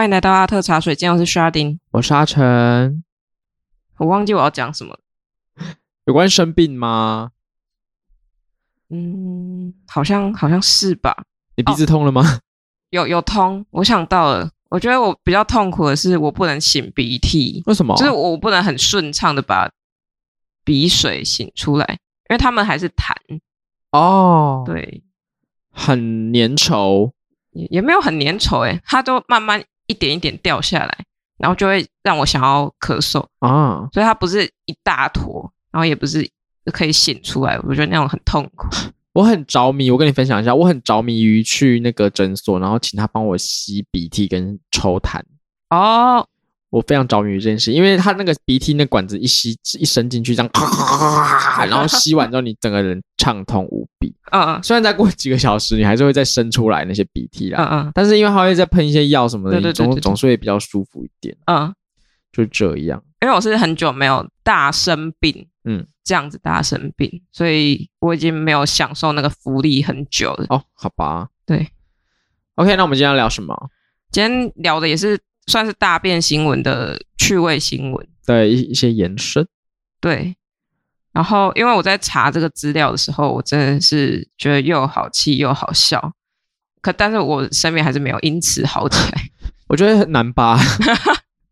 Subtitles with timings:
[0.00, 3.04] 欢迎来到阿特茶水间，我是沙丁，我是阿成。
[3.98, 4.98] 我忘记我要讲什么，
[6.06, 7.32] 有关生病吗？
[8.88, 11.24] 嗯，好像好像是吧。
[11.54, 12.22] 你鼻子痛了吗？
[12.22, 12.40] 哦、
[12.88, 14.50] 有有痛，我想到了。
[14.70, 17.62] 我觉得我比较痛苦的是，我不能擤鼻涕。
[17.66, 17.94] 为什么？
[17.98, 19.70] 就是我不能很顺畅的把
[20.64, 21.84] 鼻水擤出来，
[22.30, 23.12] 因为他们还是痰。
[23.90, 25.02] 哦，对，
[25.70, 27.12] 很粘稠，
[27.50, 30.98] 也也没有很粘稠，诶，它都慢慢一点一点掉下来，
[31.36, 33.88] 然后就会让我想要咳嗽啊。
[33.92, 36.28] 所以它不是一大坨，然后也不是
[36.72, 38.68] 可以醒出来，我觉得那种很痛苦。
[39.12, 45.20] 我很着迷，我跟你分享一下，我很着迷于去那个诊所，然后请他帮我吸鼻涕跟抽痰。
[45.70, 46.24] 哦，
[46.70, 50.50] 我非常着迷于这件事，因为他那个鼻涕那管子一吸一伸进去，这样，
[51.68, 54.14] 然后吸完之后你整个人畅通无比。
[54.32, 61.36] 嗯嗯，虽然再过几个小时你还是会再生出来那些鼻涕啦，嗯嗯，但是因为他会再喷一些药什么的，对对对对对，总总是会比较舒服一点。
[61.46, 61.74] 嗯，
[62.32, 63.02] 就这样。
[63.20, 65.86] 因为我是很久没有大生病，嗯。
[66.02, 70.46] 这样子大生病，所以我已经没有享受那个福利很久了。
[70.48, 71.68] 哦，好吧，对
[72.56, 73.54] ，OK，那我们今天要聊什么？
[74.10, 75.16] 今天聊的也是
[75.50, 79.46] 算是大便新闻的趣味新闻，对，一一些延伸。
[80.00, 80.36] 对，
[81.12, 86.12] 然后因为我在查这个资料的时候，我真的是觉得又好气又好笑，
[86.80, 89.22] 可但是我身边还是没有因此好起来。
[89.68, 90.58] 我觉得很难吧。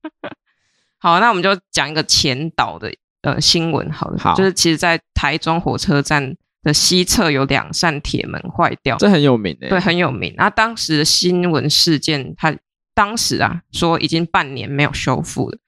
[0.99, 2.93] 好，那我们就讲一个前导的。
[3.23, 9.69] 呃，新闻好的，好，就是其实，在台中火车站的西侧有两扇铁门坏掉，这很有名诶。
[9.69, 10.33] 对，很有名。
[10.37, 12.57] 那当时的新闻事件，它
[12.99, 15.59] 当时啊说已经半年没有修复了，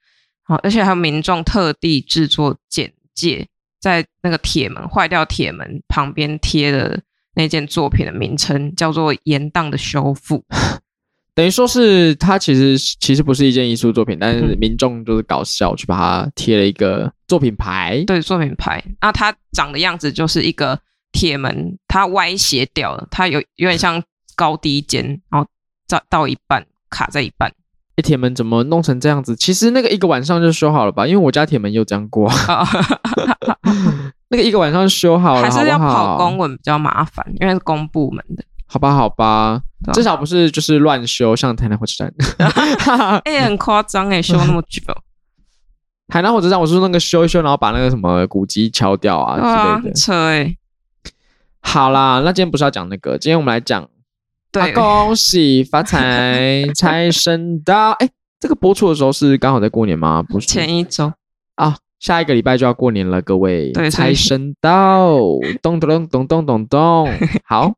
[0.43, 3.47] 好，而且还有民众特地制作简介，
[3.79, 7.01] 在那个铁门坏掉铁门旁边贴的
[7.33, 10.39] 那件作品的名称，叫做《延宕的修复》。
[11.33, 18.03] 等于说是它其实其实不是一件艺术作品，但是民众就是搞笑去把它贴了一个作品牌。
[18.05, 18.83] 对，作品牌。
[18.99, 20.77] 那它长的样子就是一个
[21.13, 24.03] 铁门，它歪斜掉了，它有有点像
[24.35, 25.47] 高低肩，然后
[25.87, 27.51] 到到一半卡在一半。
[27.95, 29.35] 哎，铁门怎么弄成这样子？
[29.35, 31.07] 其实那个一个晚上就修好了吧？
[31.07, 32.31] 因为我家铁门有这样过。
[34.29, 38.43] 那个一个晚上修好了，还是要跑公文比较麻烦，因为是公部门的。
[38.65, 42.13] 好吧，好吧，至少不是就是乱修，像台南火车站，
[43.25, 44.81] 哎、欸，很夸张哎，修那么久。
[46.07, 49.41] 台南火车站，我是说那个修一修，然后把那个什么古迹敲掉啊之
[49.83, 49.93] 类的。
[49.93, 50.55] 车哎。
[51.61, 53.85] 好啦，那今天不是要讲那个，今天我们来讲，
[54.51, 57.91] 对，恭喜发财，财神到。
[57.91, 60.21] 哎，这个播出的时候是刚好在过年吗？
[60.21, 61.13] 不是，前一周
[61.55, 65.17] 啊，下一个礼拜就要过年了，各位，对，财神到，
[65.61, 67.09] 咚咚咚咚咚咚，
[67.45, 67.73] 好。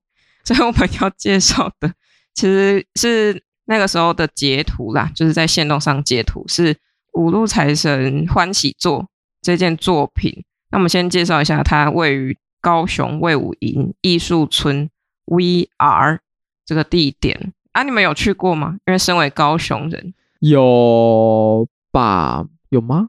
[0.45, 1.93] 所以我们要介绍的
[2.33, 6.75] 其实是那个时候的截图啦，就是在线动上截图，是
[7.13, 9.07] 五路财神欢喜座
[9.41, 10.43] 这件作品。
[10.71, 14.89] 那我们先介绍一下，它位于高雄卫武营艺术村
[15.27, 16.19] VR
[16.65, 18.77] 这个地点啊，你们有去过吗？
[18.85, 22.45] 因为身为高雄人，有吧？
[22.69, 23.07] 有吗？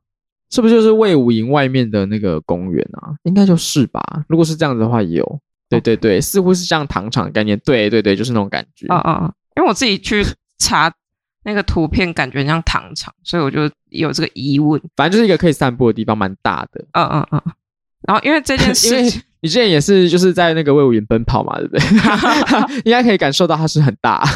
[0.51, 3.15] 是不是就是魏武营外面的那个公园啊？
[3.25, 4.01] 应该就是吧。
[4.29, 5.41] 如果是这样子的话，有。
[5.69, 7.59] 对对对，似乎是像糖厂的概念。
[7.65, 8.87] 对对对，就是那种感觉。
[8.89, 10.23] 嗯嗯，因为我自己去
[10.59, 10.93] 查
[11.43, 14.81] 那个图片，感觉像糖厂，所以我就有这个疑问。
[14.95, 16.85] 反正就是一个可以散步的地方，蛮大的。
[16.93, 17.43] 嗯嗯嗯。
[18.03, 19.11] 然后因为这件事， 因为
[19.45, 22.81] 你之前也是就是在那个魏武营奔跑嘛，对不对？
[22.87, 24.27] 应该可以感受到它是很大。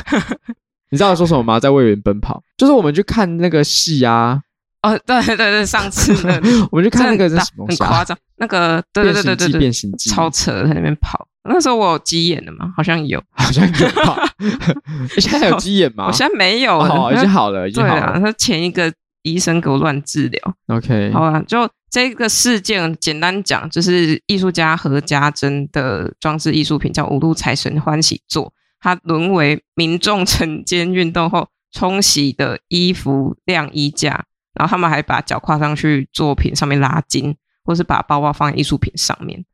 [0.90, 1.58] 你知道我说什么吗？
[1.58, 4.38] 在魏武营奔跑，就是我们去看那个戏啊。
[4.82, 6.38] 哦，对对对，上次的
[6.70, 11.26] 我们去看那个是什么、啊、很夸张，那个对对对对对对，变形记超扯，在那边跑。
[11.48, 12.70] 那时候我有鸡眼的吗？
[12.76, 14.14] 好像有，好像有跑。
[14.38, 16.08] 你现在有鸡眼吗？
[16.08, 18.20] 我现在没有，哦，已经好了，已经好了。
[18.20, 18.92] 他前一个
[19.32, 20.54] 医生给我乱治疗。
[20.66, 34.24] OK，好了，就这个事件，简单讲，就是艺术家何家珍的装置艺术品叫五路财神欢喜座，它沦为民众晨间运动后冲洗的衣服晾衣架。
[34.54, 39.44] 然后他们还把脚跨上去作品上面拉筋，或是把包包放在艺术品上面。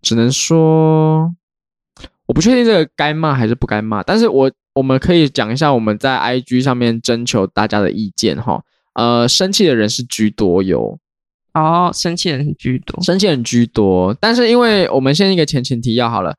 [0.00, 1.34] 只能说，
[2.24, 4.02] 我不确定这个该骂还是不该骂。
[4.02, 8.62] 但是我我们可以讲一下我们在 IG 上面征求大家的意见哈。
[8.94, 10.98] 呃，生气的人是居多哟。
[11.52, 14.16] 哦，生气的人是居多，生气人居多。
[14.20, 16.34] 但是因为我们先一个前情提要好了。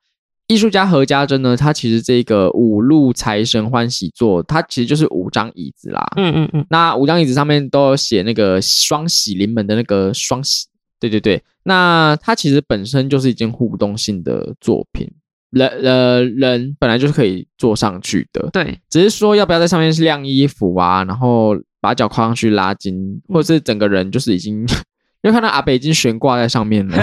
[0.47, 1.57] 艺术家何家珍呢？
[1.57, 6.05] 他其实这个五路财神欢喜座，它其实就是五张椅子啦。
[6.17, 6.65] 嗯嗯嗯。
[6.69, 10.67] 那五张椅子上面都有写那个双喜临门的那个双喜。
[10.99, 11.41] 对对对。
[11.63, 15.09] 那它其实本身就是一件互动性的作品。
[15.49, 21.55] 人呃人本来就是可以坐上去的，对，只是说要不要在上面是晾衣服啊，然后
[21.85, 24.61] 把脚跨上去拉筋，或者是整个人就是已经，
[25.21, 26.97] 因为看到阿北已经悬挂在上面了。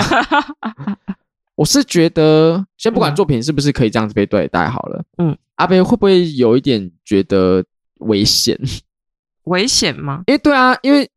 [1.55, 7.65] 我是觉得，先不管作品是不是可以这样子被对待好了，嗯，阿北会不会有一点觉得
[7.99, 8.59] 危险？
[9.45, 10.25] 危险吗？
[10.27, 11.09] 因为对啊，因为。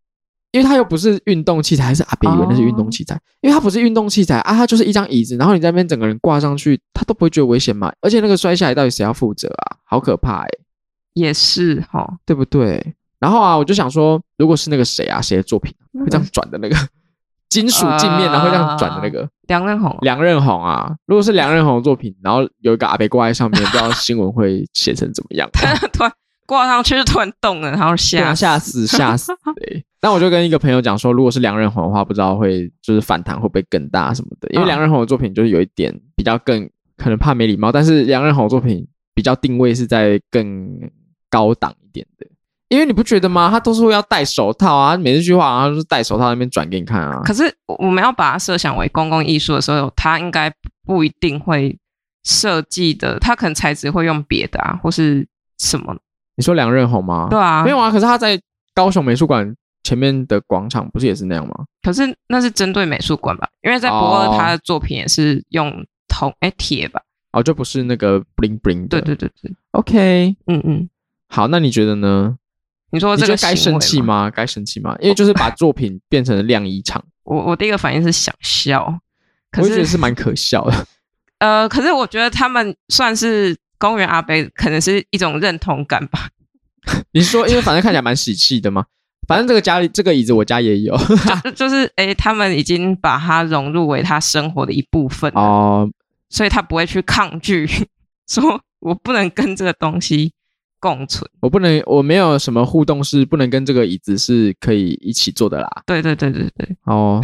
[0.52, 3.22] 因为它又不是运动器材，还是阿北以为那是运动器材？Oh.
[3.42, 7.92] 因为它不是运动器材啊，它就是一张椅子，然后你在那边整个人挂上去，他都不会觉得危险嘛。
[8.00, 9.76] 而且那个摔下来到底谁要负责啊？
[9.84, 10.60] 好可怕哎、欸！
[11.16, 12.96] 也是哈，对不对？
[13.20, 16.76] 然后啊，我就想说，如果是那个谁啊，谁的作品会这样转的那个
[17.50, 25.50] 金属镜面，然后会这样转的那个梁任红，梁任红啊，如果是梁任红的作品，然后有一个阿北挂在上面，不知道新闻会写成怎么样？
[25.94, 26.12] 突然
[26.46, 29.84] 挂上去就突然动了，然后吓吓死吓死对。
[30.02, 34.48] 那我就跟一个朋友讲说，如果是梁任红的话，不知道会就是反弹会不会更大什么的。
[34.52, 40.80] 因为梁任红的作品就是有一点比较更可能怕没礼貌，但是梁任红的作品比较定位是在更
[41.30, 42.28] 高档一点的。
[42.70, 43.50] 因为你不觉得吗？
[43.50, 47.22] 他都是会要戴手套啊，每一句话然后就是戴手套那边转给你看啊。
[47.24, 47.44] 可是
[47.80, 50.52] 我们要把它设想为公共艺术的时候，他应该
[50.86, 51.78] 不一定会
[52.24, 55.28] 设计的，他可能材质会用别的啊，或是
[55.60, 55.96] 什么？
[56.36, 57.28] 你说梁任弘吗？
[57.30, 57.92] 对啊，没有啊。
[57.92, 58.40] 可是他在
[58.74, 59.56] 高雄美术馆。
[59.86, 61.54] 前面的广场不是也是那样吗？
[61.84, 63.48] 可是那是针对美术馆吧？
[63.62, 65.72] 因为在博二他的作品也是用
[66.08, 67.00] 铜哎铁吧？
[67.34, 69.00] 哦，就不是那个 bling bling 的。
[69.00, 70.90] 对对对对，OK，嗯嗯，
[71.30, 72.36] 好，那你觉得呢？
[72.96, 74.32] 你说这个该生气吗？
[74.34, 74.96] 该生气吗？
[75.02, 77.04] 因为就是把作品变成了晾衣场。
[77.26, 78.98] 我我第一个反应是想笑，
[79.52, 80.88] 可是我觉得是蛮可笑的。
[81.40, 86.30] 呃，可是我觉得他们算是公园阿伯，可能是一种认同感吧。
[87.12, 88.86] 你是说，因为反正看起来蛮喜气的嘛？
[89.28, 90.96] 反正这个家里这个椅子我家也有，
[91.44, 95.90] 就就是哎、欸，他们已经把它融入为他生活的一部分哦，
[96.30, 97.68] 所以他不会去抗拒，
[98.30, 100.32] 说我不能跟这个东西
[100.94, 105.84] 共存，我不能，我没有什么互动是不能跟这个椅子是可以一起坐的啦。
[105.86, 107.20] 对对对对对，哦，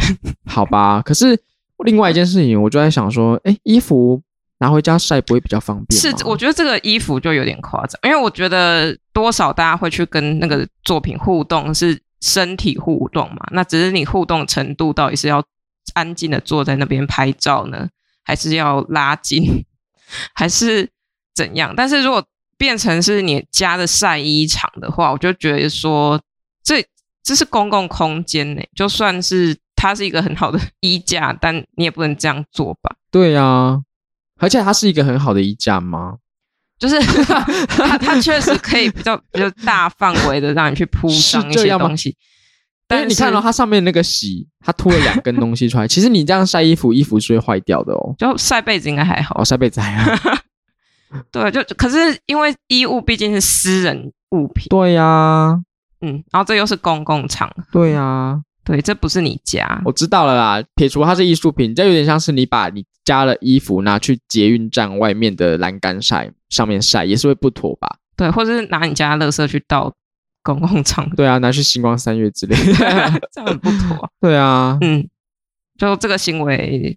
[0.46, 1.00] 好吧。
[1.06, 1.40] 可是
[1.84, 4.20] 另外一件事情，我就在想说，哎，衣服。
[4.58, 6.00] 拿回家晒不会比较方便？
[6.00, 13.44] 是，我觉得这个衣服就有点夸张，因为我觉得多少大家会去跟那个作品互动，是身体互动嘛。
[13.50, 15.42] 那只是你互动程度到底是要
[15.94, 17.88] 安静的坐在那边拍照呢，
[18.22, 19.64] 还是要拉近，
[20.32, 20.88] 还是
[21.34, 21.74] 怎样？
[21.76, 22.24] 但是如果
[22.56, 26.20] 变成是你家的晒衣场的话，我就觉得说，
[26.62, 26.84] 这
[27.22, 32.96] 这是公共空间呢，就算是它是一个很好的衣架，但你也不能这样做吧？
[33.10, 33.80] 对呀、啊。
[34.38, 36.16] 而且它是一个很好的衣架吗？
[36.78, 37.00] 就是
[37.68, 42.16] 它，它确实可以比较比较大范围的让你去铺上一些东西。
[42.88, 45.86] 但是你看到它上面那个洗，它凸了两根东西出来。
[45.86, 48.14] 其实你这样晒衣服，衣服是会坏掉的哦。
[48.18, 50.32] 就晒被子应该还好，哦，晒被子还好。
[51.30, 54.66] 对，就可是因为衣物毕竟是私人物品。
[54.68, 55.60] 对呀、啊，
[56.00, 57.64] 嗯，然后这又是公共场合。
[57.72, 59.80] 对呀、啊，对，这不是你家。
[59.84, 62.84] 我知道了啦，撇除它是艺术品，这有点像是你把你。
[63.04, 67.96] 家的衣服拿去捷运站外面的栏杆晒，上面晒也是会不妥吧？
[68.16, 69.92] 对，或者是拿你家的垃圾去倒
[70.44, 71.10] 公共场。
[71.16, 72.72] 对啊，拿去星光三月之类的，
[73.34, 74.08] 这样很不妥。
[74.20, 75.04] 对啊，嗯，
[75.76, 76.96] 就这个行为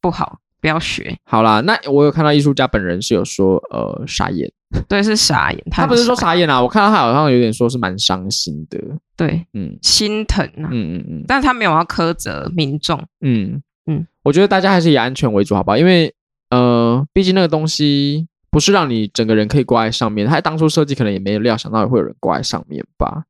[0.00, 1.14] 不好，不要学。
[1.24, 4.50] 好啦，那我有看到艺术家本人是有说，呃，傻眼。
[4.88, 5.62] 对，是傻眼。
[5.70, 8.80] 他不是说傻眼啊，我看到他好像有点说是蛮伤心的。
[9.14, 10.72] 对，嗯，心疼啊。
[10.72, 12.98] 嗯嗯嗯，但是他没有要苛责民众。
[13.20, 13.62] 嗯。
[13.86, 15.76] 嗯，我觉得大家还是以安全为主，好不好？
[15.76, 16.14] 因为，
[16.48, 23.24] 呃，毕竟那个东西不是让你整个人可以挂在上面，他当初设计可能也没有料想到会有人挂在上面吧。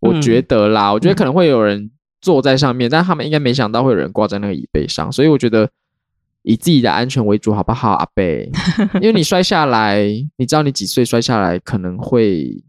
[0.00, 1.90] 我觉得啦，嗯、我觉得可能会有人
[2.22, 5.70] 坐在上面，嗯、但他们应该没想到会有人挂在那个椅背上，所以我觉得
[6.42, 8.50] 以自己的安全为主，好不好，阿贝？
[8.94, 9.98] 因为你摔下来，
[10.36, 12.62] 你知道你几岁摔下来可能会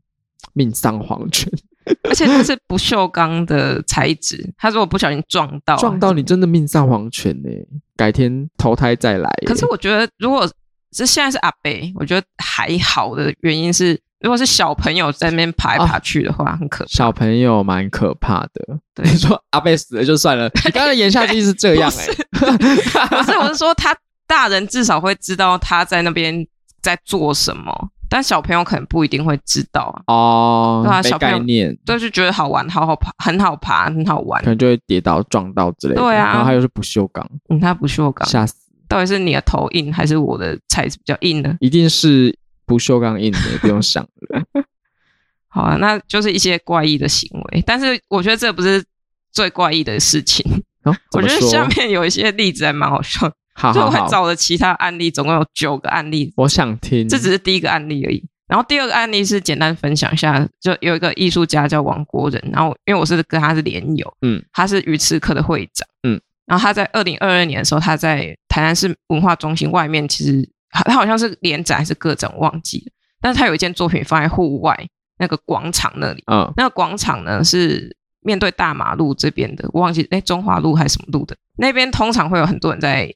[0.54, 1.52] 命丧黄泉。
[2.04, 7.50] 而且它是不锈钢的材质，它如果不小心撞到，撞到你真的命丧黄泉呢。
[7.96, 9.30] 改天投胎再来。
[9.46, 10.48] 可是我觉得，如果
[10.92, 16.90] 是现在是阿贝，我觉得还好的原因是，如果是小朋友在那边爬来爬去的话，很可怕。
[16.90, 18.80] 小朋友蛮可怕的。
[18.94, 22.58] 对， 你说阿贝死了就算了， 你刚才言下之意是这样哎、欸？
[23.08, 23.96] 不是，我是说他
[24.28, 26.46] 大人至少会知道他在那边
[26.82, 27.90] 在做什么。
[28.14, 36.02] 但小朋友可能不一定会知道啊，哦，对啊，小概念，对，就觉得好玩，好好爬，很好爬，很好玩，可能就会跌倒、撞到之类的。
[36.02, 38.54] 对啊，然后他又是不锈钢，嗯，它不锈钢，吓死！
[38.90, 41.56] 到底是你的头硬还是我的材质比较硬呢？
[41.62, 42.38] 一定是
[42.72, 44.64] 不锈钢印的，不用想了。
[45.50, 48.82] 好啊，那就是一些怪异的行为，但是我觉得这不是
[49.34, 50.64] 最怪异的事情。
[50.84, 53.30] 哦、 我觉得下面有一些例子还蛮好笑。
[53.54, 56.32] 好，就我还找了其他案例，总共有九个案例。
[56.38, 58.24] 我想听，这只是第一个案例而已。
[58.48, 72.92] 然后第二个案例是简单分享一下，就有一个艺术家叫王国仁，然后因为我是跟他是连友，嗯，他是鱼翅客的会长，嗯，然后他在二零二二年的时候，他在台南市文化中心外面，其实他好像是连载还是各种，忘记了。
[73.20, 74.76] 但是他有一件作品放在户外
[75.18, 83.14] 那个广场那里，嗯，那个广场呢是面对大马路这边的，我忘记哎中华路还是什么路的，那边通常会有很多人在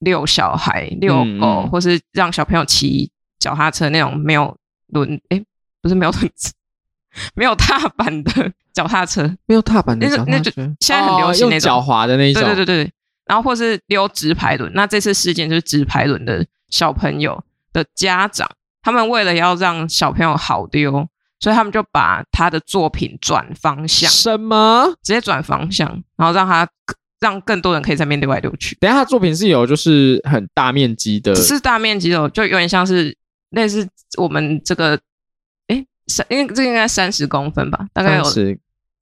[0.00, 4.56] 遛小孩、遛狗，或是让小朋友骑脚踏车那种没有。
[4.90, 5.44] 轮哎，
[5.82, 6.50] 不是没有轮子，
[7.34, 10.50] 没有踏板的脚踏车，没有踏板的脚踏车，那就
[10.80, 12.92] 现在很流行那种脚滑的那种，对对对对。
[13.26, 18.48] 然后或是溜直排轮，那这次事件就是直排轮的小朋友的家长，
[18.82, 21.08] 他们为了要让小朋友好丢，
[21.40, 24.86] 所以他们就把他的作品转方向，什么？
[25.02, 26.68] 直接转方向，然后让他
[27.20, 28.76] 让更多人可以在那边溜来丢去。
[28.80, 33.16] 等下，他作品是有就是很大面积的，是大面积的，就有点像是。
[33.52, 35.00] 类似我们这个，
[35.68, 38.24] 哎，三，因为这个应该三十公分吧，大概有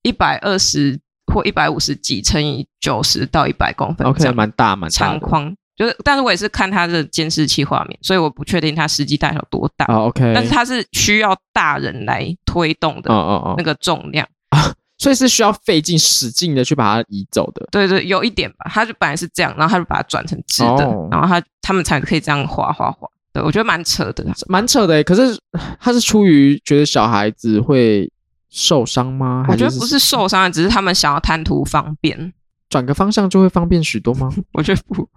[0.03, 0.97] 一百二十
[1.27, 4.95] 或一百五十几乘以九十到一百公分，OK，蛮大蛮大。
[4.97, 9.85] 长框就是，但是我也是看他的监视器画面，所以我不确定它实际大小多大。
[9.89, 13.11] 哦，OK，但是它是需要大人来推动的，
[13.59, 17.69] 那个重量啊，所以是需要费劲使劲的去把它移走的。
[17.71, 23.07] 对对，有一点吧，他就本来是这样，然后他就把它转成直的，哦、然后他他们才可以这样滑滑滑。
[23.35, 23.43] 对。
[23.43, 25.05] 我觉得蛮扯的，蛮扯的欸。
[25.05, 25.39] 可是
[25.79, 28.11] 他是出于觉得小孩子会
[28.49, 29.45] 受伤吗？
[29.51, 32.33] 我觉得不是受伤，只是他们想要贪图方便，
[32.69, 34.33] 转个方向就会方便许多吗？
[34.55, 35.09] 我觉得不，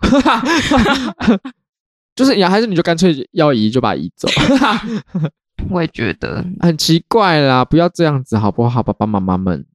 [2.15, 4.27] 就是呀，还是你就干脆要移就把它移走。
[5.69, 8.81] 我也觉得很奇怪啦，不要这样子好不好？
[8.81, 9.65] 爸爸妈妈们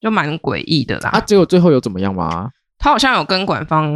[0.00, 1.10] 就蛮诡异的啦。
[1.10, 2.50] 啊，结果最后有怎么样吗？
[2.78, 3.94] 他好像有跟官方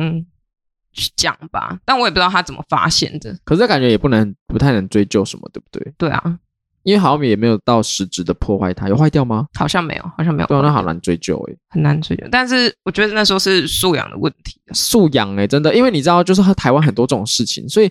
[0.93, 1.11] 去。
[1.17, 3.37] 讲吧，但我也不知道他怎么发现的。
[3.45, 5.93] 可是感觉也不能不太能追究什么，对不对？
[5.99, 6.39] 对啊，
[6.85, 9.47] 因为好像也没有到实质的破坏它，有坏掉吗？
[9.59, 10.47] 好像没有，好像没有。
[10.47, 12.27] 对啊，那好难追究诶，很难追究。
[12.31, 17.91] 但是我觉得那时候是素养的问题，素养诶，真的，因为你知道，就是台湾很多这种事情，所以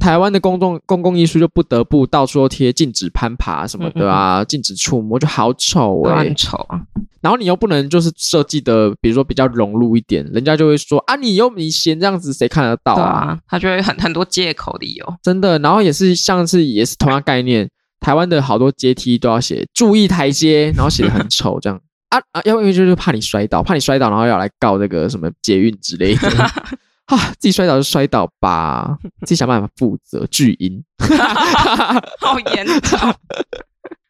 [0.00, 6.80] 台湾的公众公共艺术就不得不到处都贴禁止攀爬什么的啊，嗯嗯禁止触摸，就好丑诶，很丑啊。
[7.20, 12.96] 然后你又不能就是设计的，比如说比较融入一点，人家就会说啊，你又你嫌这样子，谁看得到啊？
[12.96, 15.56] 对啊，他就会很很多借口理由，真的。
[15.60, 17.70] 然后也是像是也是同样概念，
[18.02, 21.80] 台湾的好多阶梯都要写注意台阶，然后写的很丑这样
[22.10, 26.28] 啊啊，要不然就是怕你摔倒，怕你摔倒，然后要来告这个什么捷运之类的
[27.06, 30.82] 啊，自己摔倒就摔倒吧，自己想办法负责巨婴，
[32.20, 33.14] 好严重。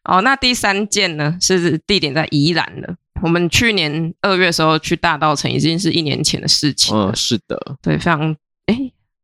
[0.03, 2.95] 哦，那第三件呢是地点在宜兰的。
[3.21, 7.09] 我们去年二月的时候去大稻城，已经是一年前的事情了。
[7.09, 8.37] 嗯，是的，对，非常诶，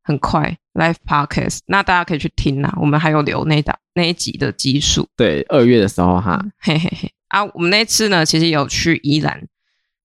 [0.09, 0.57] 很快。
[0.73, 2.73] Live Podcast，那大家可以去听啦。
[2.81, 5.07] 我们还有留那档那一集的集数。
[5.15, 7.11] 对，二月的时候哈，嘿嘿嘿。
[7.27, 9.47] 啊，我们那次呢，其实有去宜兰，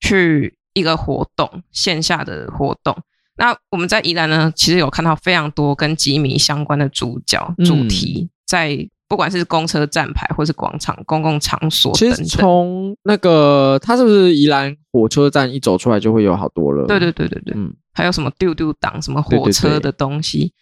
[0.01, 2.95] 去一个活动，线下的活动。
[3.37, 8.89] 那我们在宜兰呢，其实有看到非常多跟吉米相关的主角、主题在。
[9.05, 16.87] 嗯不管是公车站牌，或是广场、公共场所等等，其实从那个他是不是宜兰火车站一走出来就会有好多了？
[16.87, 20.53] 对对对对对，嗯，还有什么丢丢档、什么火车的东西，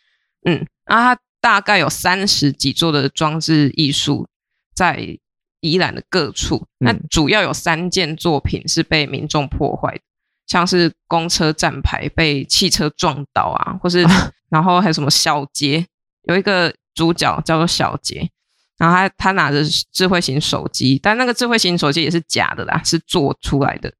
[0.42, 4.26] 对对对嗯，然后它大概有三十几座的装置艺术
[4.74, 5.16] 在
[5.60, 10.00] 宜兰的各处，嗯、那主要有三件作品是被民众破坏的，
[10.48, 14.04] 像是公车站牌被汽车撞倒啊，或是
[14.50, 15.86] 然后还有什么小街
[16.24, 18.30] 有一个主角叫做小杰。
[18.78, 23.92] 然后他他拿着智慧型手机，但那个智慧型手机也是假的啦，是做出来的。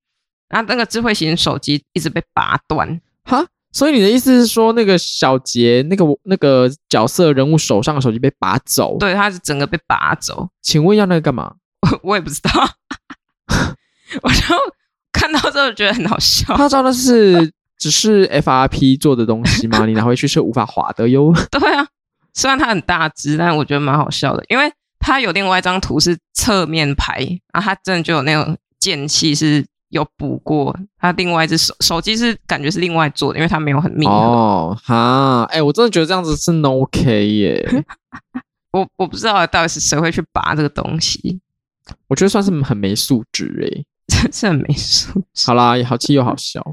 [0.48, 3.46] 然后那个智慧型手机一直被拔断，哈？
[3.70, 8.98] 所以你的意思是说，那个小杰那个那个角色人物手上的手机被拔走？
[8.98, 10.48] 对，他是整个被拔走。
[10.60, 11.54] 请问要那个干嘛？
[11.80, 12.50] 我 我也不知道，
[14.22, 14.44] 我就
[15.12, 16.56] 看到之后觉得很好笑。
[16.56, 19.86] 他知道的是只是 FRP 做的东西吗？
[19.86, 21.32] 你拿回去是无法划的哟。
[21.52, 21.86] 对啊。
[22.34, 27.18] 虽然它很大只，但是我觉得蛮好笑的，因为它有另外一张图是侧面拍，
[27.52, 30.74] 然后它真的就有那种间隙是有补过。
[30.98, 34.12] 它另外一只手手机是感觉是另外做的，因为它没有很密合。
[34.12, 37.84] 哦哈，哎、欸，我真的觉得这样子是 no OK 耶。
[38.72, 41.40] 我我不知道到底是谁会去拔这个东西。
[42.08, 45.46] 我觉得算是很没素质哎， 真是很没素质。
[45.46, 46.64] 好啦，也好气又好笑，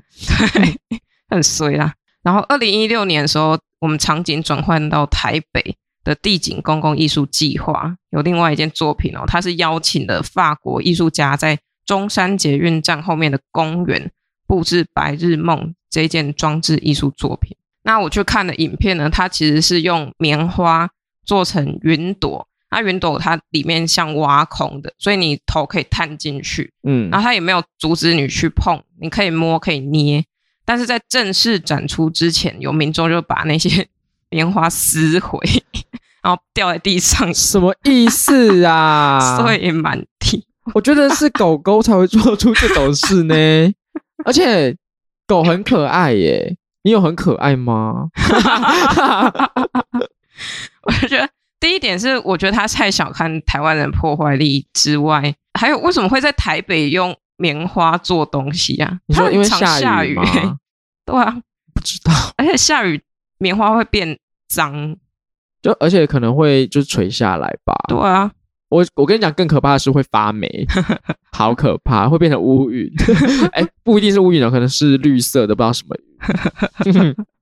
[0.53, 0.99] 对，
[1.29, 1.93] 很衰啦。
[2.21, 3.57] 然后二零一六年的时候。
[3.79, 14.11] 我们场景转换到台北的地景公共艺术计划，有另外一件作品哦，它是邀请了法国艺术家在中山捷运站后面的公园
[14.47, 15.57] 布置《白日梦》
[15.89, 17.55] 这件装置艺术作品。
[17.83, 20.89] 那我去看的影片呢，它其实是用棉花
[21.25, 30.23] 做成云朵，那云朵它里面像挖空的，所以你头可以探进去，嗯，然后它也没有阻止你去碰，你可以摸，可以捏。
[30.69, 33.87] 但是在正式展出之前，有民众就把那些
[34.29, 35.39] 棉花撕毁，
[36.21, 39.39] 然后掉在地上，什么意思啊？
[39.41, 40.45] 碎满地。
[40.75, 43.33] 我觉得是狗狗才会做出这种事呢，
[44.23, 44.77] 而且
[45.25, 46.55] 狗很可爱耶。
[46.83, 48.09] 你有很可爱吗？
[50.83, 51.27] 我觉得
[51.59, 58.99] 第一点是，我觉得他太小看台湾人破坏力之外，还有为什么会在台北用棉花做东西啊？
[59.07, 60.23] 你说因为下雨，吗？
[61.05, 61.41] 对啊，
[61.73, 62.13] 不知道。
[62.37, 63.01] 而且下雨
[63.39, 64.95] 棉花会变脏，
[65.61, 67.73] 就而且可能会就是垂下来吧。
[67.87, 68.31] 对啊。
[68.69, 70.47] 我我跟你讲，更可怕的是会发霉，
[71.33, 72.87] 好可怕，会变成乌云。
[73.53, 75.95] 哎，不一定是乌云哦，可能是绿色的，不知道什么。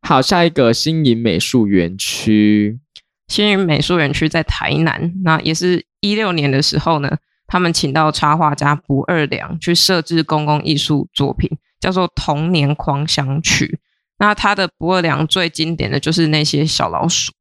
[0.04, 2.80] 好，下一个新营美术园区。
[3.28, 11.50] 新营美术园区在台南，那也是一六年的时候呢，他们请到插画家不二良去设置公共艺术作品，
[11.80, 13.80] 叫做《童年狂想曲》。
[14.20, 17.32] 那他的不二良最经典的就是那些小老鼠，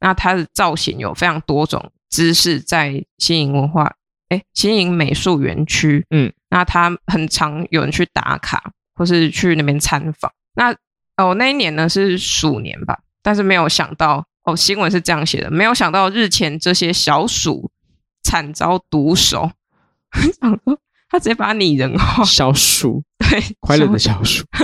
[0.00, 1.90] 那它的造型有非常多种。
[2.10, 3.92] 姿势在新营文化，
[4.30, 10.32] 哎，新营美术园区，嗯，那他很常有人去打卡，或是去那边参访。
[10.54, 10.74] 那
[11.18, 17.70] 哦，那一年呢是鼠年吧，但是没有想到，哦，新闻是这样写的，没有想到日前这些小鼠
[18.28, 19.50] 惨遭毒手，
[21.08, 24.44] 他直接把它拟人化，小鼠， 对，快乐的小鼠。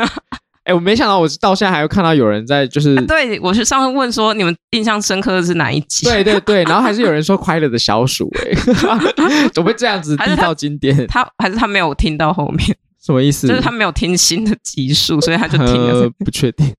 [0.65, 6.05] 哎、欸，我没想到，我到现在还有看到有人在，就是、啊、对我是上次问说，你们印象深刻的是哪一集？
[6.05, 11.07] 对对对，然后还是有人说快乐的小鼠、欸，哎，怎么会这样子地道经典？
[11.07, 13.47] 他还是他没有听到后面，什么意思？
[13.49, 16.03] 就是他没有听新的集数，所以他就听了。
[16.03, 16.75] 呃、不确定，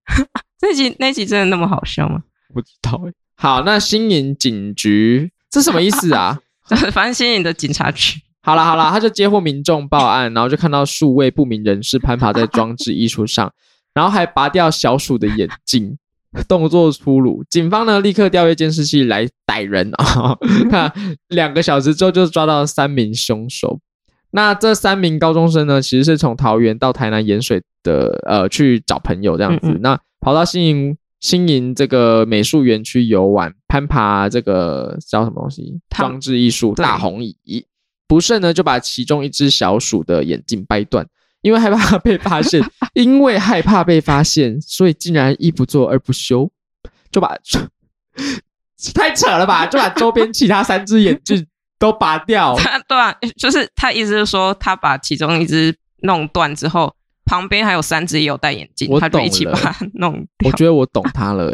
[0.60, 2.22] 这集那集真的那么好笑吗？
[2.54, 3.14] 不知道哎、欸。
[3.38, 6.40] 好，那新营警局这什么意思啊？
[6.92, 8.20] 反正新营的警察局。
[8.42, 13.52] 好了好了，他就接获民众报案，然后就看到数位不明人士攀爬在装置艺术上。
[13.96, 15.98] 然后还拔掉小鼠的眼睛，
[16.50, 17.44] 动作粗鲁。
[17.50, 20.36] 警方呢立刻调阅监视器来逮人啊！
[20.70, 20.92] 看
[21.30, 23.80] 两个小时之后就抓到三名凶手。
[24.32, 29.70] 那这三名高中生呢，其实是从桃园到台南盐水的，呃，去找朋友这样子。
[29.70, 35.82] 嗯嗯那跑到新营新营这个美术园区游玩，攀爬这个叫什么东西？
[35.90, 37.66] 装置艺术大红椅。
[38.08, 41.04] 不慎呢就把其中一只小鼠的眼镜掰断。
[41.42, 42.62] 因为害怕被发现，
[42.94, 46.48] 因为害怕被发现，所以竟然一不做二不休，
[47.12, 47.36] 就把
[48.94, 51.44] 太扯了吧，就把周边其他三只眼镜
[51.80, 52.56] 都拔掉。
[52.88, 56.94] 对啊，就是他意思是说，他把其中一只弄断之后，
[57.26, 60.50] 旁边还有三只也有戴眼镜，他就一起把它弄掉。
[60.50, 61.52] 我觉得我懂他了、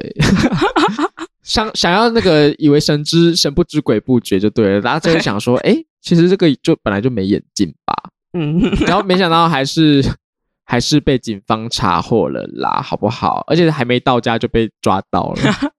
[1.44, 7.96] 想想要那个以为神知神不知鬼不觉就对了，大家就会想说， 哎，其实这个就本来就没眼镜吧。
[8.34, 10.04] 嗯，然后没想到还是
[10.66, 13.44] 还是被警方查获了啦，好不好？
[13.48, 15.72] 而且还没到家就被抓到了，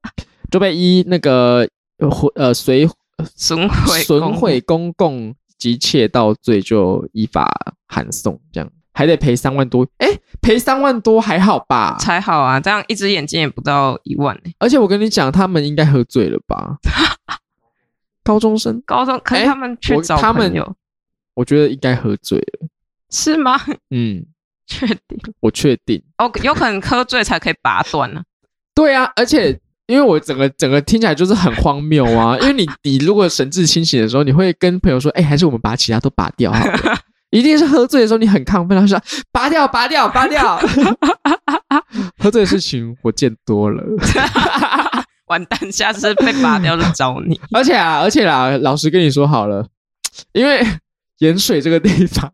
[0.51, 1.67] 就被依那个
[2.35, 2.89] 呃随
[3.35, 7.49] 损毁损毁公共及窃盗罪就依法
[7.87, 9.87] 函送，这样还得赔三万多。
[9.99, 10.09] 哎，
[10.41, 11.97] 赔三万多还好吧？
[11.99, 14.51] 才好啊，这样一只眼睛也不到一万呢。
[14.59, 16.77] 而且我跟你讲，他们应该喝醉了吧？
[18.25, 20.75] 高中生，高中，可是他们去找朋友。
[21.35, 22.69] 我觉得应该喝醉了，
[23.11, 23.59] 是吗？
[23.91, 24.25] 嗯，
[24.67, 25.19] 确定？
[25.41, 26.03] 我确定。
[26.19, 28.23] 哦，有可能喝醉才可以拔断呢。
[28.75, 32.37] 对啊，而且因为我整个整个听起来就是很荒谬啊。
[32.39, 36.99] 因为你 你如果神志清醒的时候，你会跟朋友说：“哎，还是我们把其他都拔掉好了。”
[37.33, 38.97] 一定是喝醉的时候，你很亢奋，他说
[39.33, 40.57] ：“拔掉，拔掉，拔掉。
[42.23, 43.83] ”喝醉的事情我见多了，
[45.27, 47.41] 完蛋，下次被拔掉就找你。
[47.53, 49.67] 而且啊，而且啦，老实跟你说好了，
[50.33, 50.65] 因为。
[51.19, 52.33] 盐水这个地方，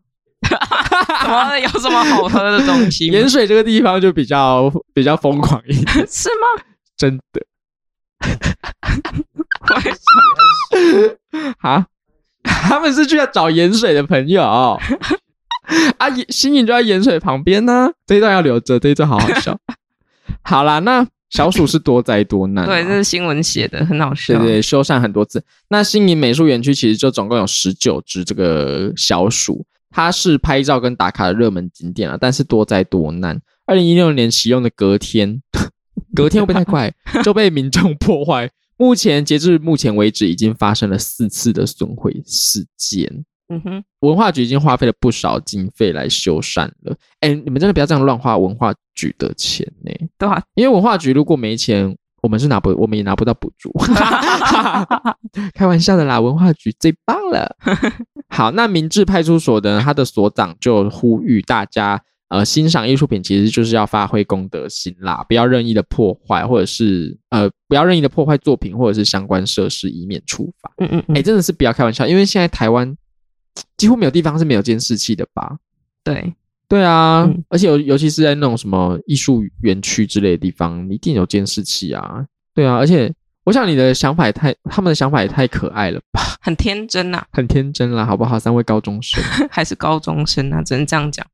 [1.21, 3.05] 怎么有什么好喝的东西？
[3.05, 6.63] 盐水这个地方就比较比较疯狂一点，是吗？
[6.97, 7.45] 真的？
[9.75, 9.99] 为什
[11.37, 11.55] 么？
[11.59, 11.85] 啊？
[12.61, 14.77] 他们是去要找盐水的朋友 啊？
[16.29, 17.89] 新颖就在盐水旁边呢。
[18.05, 19.57] 这一段要留着，这一段好好笑。
[20.43, 21.05] 好啦，那。
[21.29, 24.33] 小鼠是多灾多难，啊，对，这是新闻写的，很好笑。
[24.39, 25.39] 对对，修缮很多次。
[25.67, 32.17] 那新颖美术园区其实就总共有十九只这个小鼠，它是拍照跟打卡的热门景点啊。
[32.19, 35.39] 但是多灾多难，二零一六年启用的隔天，
[36.15, 36.91] 隔天会不会太快
[37.23, 38.49] 就被民众破坏。
[38.79, 43.25] 目前截至目前为止，已经发生了四次的损毁事件。
[43.49, 46.95] 嗯哼，文化局已经花费了不少经费来修缮了。
[47.19, 50.09] 哎，你们真的不要这样乱花文化局的钱呢、欸？
[50.17, 53.69] 对啊，因为文化局如果没钱，我们是拿不，我们也拿不到补助。
[55.53, 57.53] 开玩笑的啦，文化局最棒了。
[58.29, 70.71] 好，那明治派出所的他的所长就呼吁大家，呃，欣赏艺术品其实就是要发挥公德心啦，不要任意的破坏，或者是呃，不要任意的破坏作品或者是相关设施，以免处罚。
[70.77, 72.95] 嗯嗯，哎，真的是不要开玩笑，因为现在台湾
[73.77, 75.57] 几乎没有地方是没有监视器的吧？
[76.03, 76.33] 对。
[76.67, 82.23] 对啊，嗯、而且尤尤其是在那种什么艺术园区之类的地方，一定有监视器啊。
[82.53, 83.11] 对啊，而且
[83.43, 88.37] 我想你的想法也太，他们的想法也太可爱了吧，很天真呐，很天真啦，好不好？
[88.37, 91.25] 三位高中生 还是高中生啊，只能这样讲。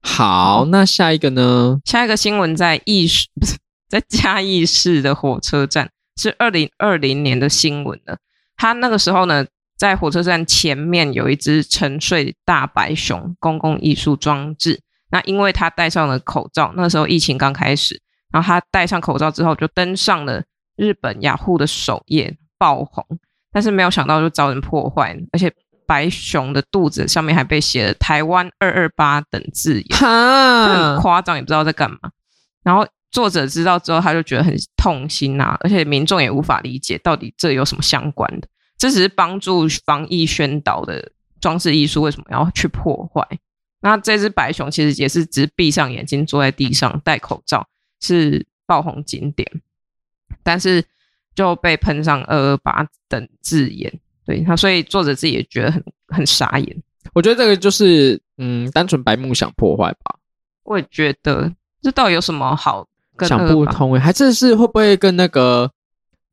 [0.00, 1.80] 好，那下一个呢？
[1.84, 3.56] 下一个新闻在义市， 不是
[3.88, 8.18] 在嘉义市的火车站，是二零二零年的新闻了。
[8.56, 9.46] 他那个时候呢？
[9.78, 14.80] 在火车站前面有一只沉睡大白熊公共艺术装置。
[15.12, 20.42] 那因为他戴上了口罩，那时候疫情刚开始，然后他戴上口罩之后就登上了
[20.74, 23.06] 日本雅虎的首页爆红。
[23.52, 25.48] 但是没有想到就遭人破坏，而且
[25.88, 31.98] 白熊的肚子上面还被写了“台湾二二八”等字眼，很夸张，也不知道在干嘛。
[32.62, 38.46] 然后作者知道之后，他就觉得很痛心啊，而且民众也无法理解到底这有什么相关的。
[38.76, 43.26] 这只是帮助防疫宣导的装置艺术，为什么要去破坏？
[43.80, 47.66] 那这只白熊其实也是只闭上眼睛坐在地上戴口罩，
[48.00, 49.50] 是爆红景点，
[50.42, 50.84] 但是
[51.34, 53.98] 就被喷上二二八等字眼，
[54.28, 56.82] 对，他所以作者自己也觉得很很傻眼。
[57.14, 60.16] 我觉得这个就是嗯，单纯白目想破坏吧。
[60.64, 62.86] 我也觉得这到底有什么好
[63.16, 65.70] 跟想不通诶，还真是会不会跟那个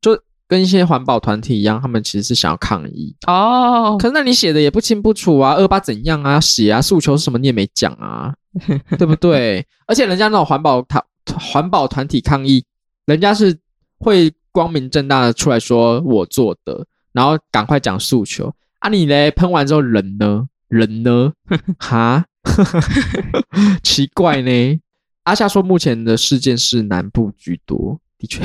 [0.00, 0.16] 就。
[0.48, 3.96] 跟一些环保团体一样，他们其实是想要抗议哦。
[3.98, 6.38] 可是那你写的也不清不楚啊，二八怎样啊？
[6.40, 8.32] 写啊，诉求是什么你也没讲啊，
[8.96, 9.66] 对不对？
[9.88, 11.04] 而且人家那种环保团
[11.36, 12.64] 环保团体抗议，
[13.06, 13.58] 人家是
[13.98, 18.90] 会光明正大的出来说我做的，然后赶快讲诉求啊。
[18.90, 20.46] 你嘞喷完之后人呢？
[20.68, 21.32] 人呢？
[21.80, 22.26] 哈？
[23.82, 24.80] 奇怪呢。
[25.24, 28.40] 阿夏说目前的事件是南部居多，的确。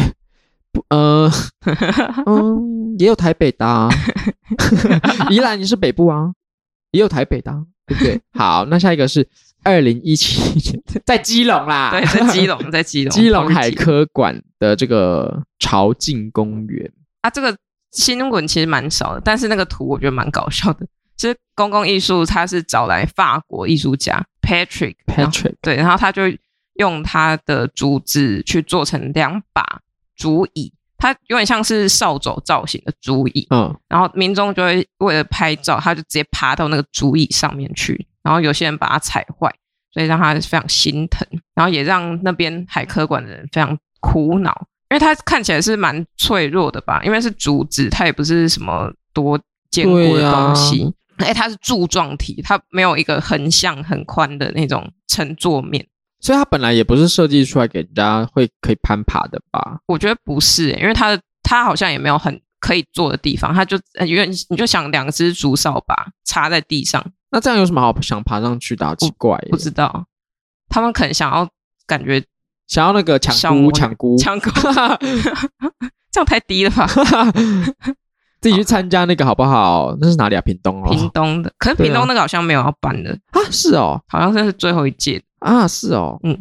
[0.71, 1.29] 不，呃，
[2.25, 3.89] 嗯，也有台北的啊，
[5.29, 6.31] 宜兰你是北部啊，
[6.91, 8.21] 也有台北的啊，对不对？
[8.33, 9.27] 好，那下一个是
[9.63, 17.55] 二零一七年，在基隆啦，对，在基隆，在基隆，基隆海科馆的这个潮境公园啊，这个
[17.91, 20.85] 新闻其实蛮少的，但是那个图我觉得蛮搞笑的。
[21.17, 26.23] 其实公共艺术它是找来法国艺术家 Patrick，Patrick，对，然后他就
[26.75, 29.81] 用他的竹子去做成两把。
[30.17, 39.51] 竹椅，它有点像是扫帚造型的竹椅，嗯，然后民众就会为了拍照，他就直接爬到那个竹椅上面去，然后有些人把它踩坏，
[39.91, 55.87] 所以让他非常心疼，然后也让那边海科馆的人非常苦恼，因为它看起来是蛮脆弱的吧，因为是竹子，它也不是什么多坚固的东西，哎，它是柱状体，它没有一个横向很宽的那种承坐面。
[56.19, 59.79] 所以它本来也不是设计出来给人家会可以攀爬的吧？
[59.85, 68.93] 我觉得不是、欸，因为它的它好像也没有很可以坐的地方，它就因为你就想两只竹扫把插在地上，那这样有什么好想爬上去的、啊？
[68.95, 70.05] 奇怪、欸，不知道，
[70.69, 71.49] 他们可能想要
[71.87, 72.23] 感觉
[72.71, 74.49] 想要那个抢菇抢菇抢菇，
[76.09, 76.87] 这样太低了吧？
[78.39, 79.93] 自己去参加那个好不好？
[79.99, 80.41] 那是哪里啊？
[80.41, 83.41] 屏东哦，屏东的，可是屏东那个好像没有要办的啊？
[83.51, 85.21] 是哦，好像这是最后一届。
[85.39, 86.39] 啊，是哦，嗯，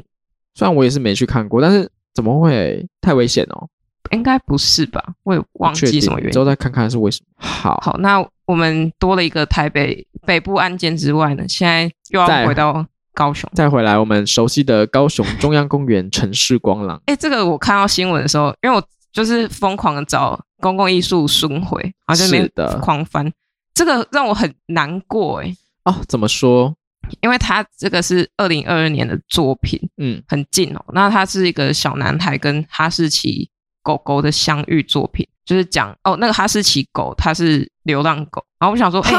[0.54, 3.66] 虽然我也是没去看过，但是怎么会太危险哦？
[4.12, 5.02] 应该不是吧？
[5.24, 7.44] 我也忘记什么原因，之后再看看是为什么。
[7.44, 17.00] 好，好，那我们多了一个台北北部案件之外呢，现在又要回到高雄，再回来我们熟悉的高雄中央公园城市光廊。
[17.06, 22.46] 哎，这个我看到新闻的时候，因为我就是疯狂的找公共艺术巡回，然后就没
[22.80, 23.32] 狂翻，
[23.74, 25.54] 这个让我很难过哎。
[25.84, 26.74] 哦，怎么说？
[27.22, 30.84] 因为他这个是二零二二年的作品，嗯，很近哦。
[30.92, 33.50] 那他是一个小男孩跟哈士奇
[33.82, 38.44] 狗狗的相遇作品，就是讲哦，那个哈士奇狗它是流浪狗。
[38.60, 39.12] 然后我想说，哎，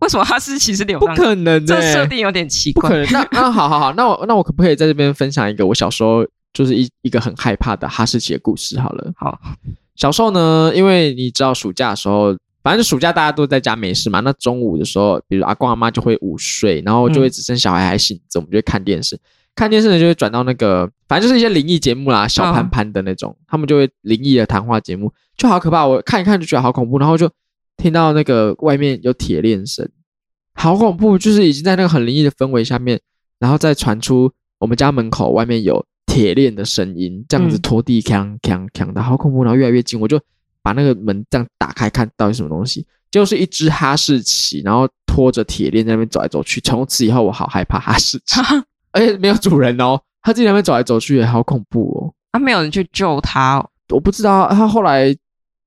[0.00, 1.14] 为什么哈士奇是流浪？
[1.14, 2.82] 不可能的，这设定有点奇怪。
[2.82, 3.06] 不可能。
[3.12, 8.78] 那那好好好，那 我那我可不可以在这边分享一个我小时候就是一一个很害怕的哈士奇的故事？
[8.78, 9.38] 好了，好，
[9.94, 12.36] 小时候呢，因为你知道暑假的时候。
[12.62, 19.16] 反正暑假大家都在家没事嘛，那中午的时候，比如阿公阿妈就会午睡，然后就会只剩小孩还醒着，嗯、我们就会看电视。
[19.54, 25.86] 看电视呢，就会转到那个，反正就是一些灵异节目啦，小潘潘的那种，哦、他们就会灵异的谈话节目，就好可怕。
[25.86, 27.30] 我看一看就觉得好恐怖，然后就
[27.76, 29.88] 听到那个外面有铁链声，
[30.54, 31.18] 好恐怖！
[31.18, 33.00] 就是已经在那个很灵异的氛围下面，
[33.38, 39.44] 然后再传出我们家门口外面有铁链的声音，这样子拖地锵锵锵的，好恐怖！
[39.44, 40.20] 然后越来越近，我就
[40.62, 46.60] 把那个门这样打开，看到底什么东西，就是一只哈士奇，然后拖着铁链在那边走来走去。
[46.60, 48.40] 从此以后，我好害怕哈士奇，
[48.92, 52.14] 而 且没有主人哦，它自己在那边走来走去，也好恐怖哦。
[52.32, 55.14] 啊，没有人去救它哦，我不知道它后来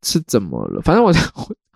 [0.03, 1.13] 是怎么了，反正我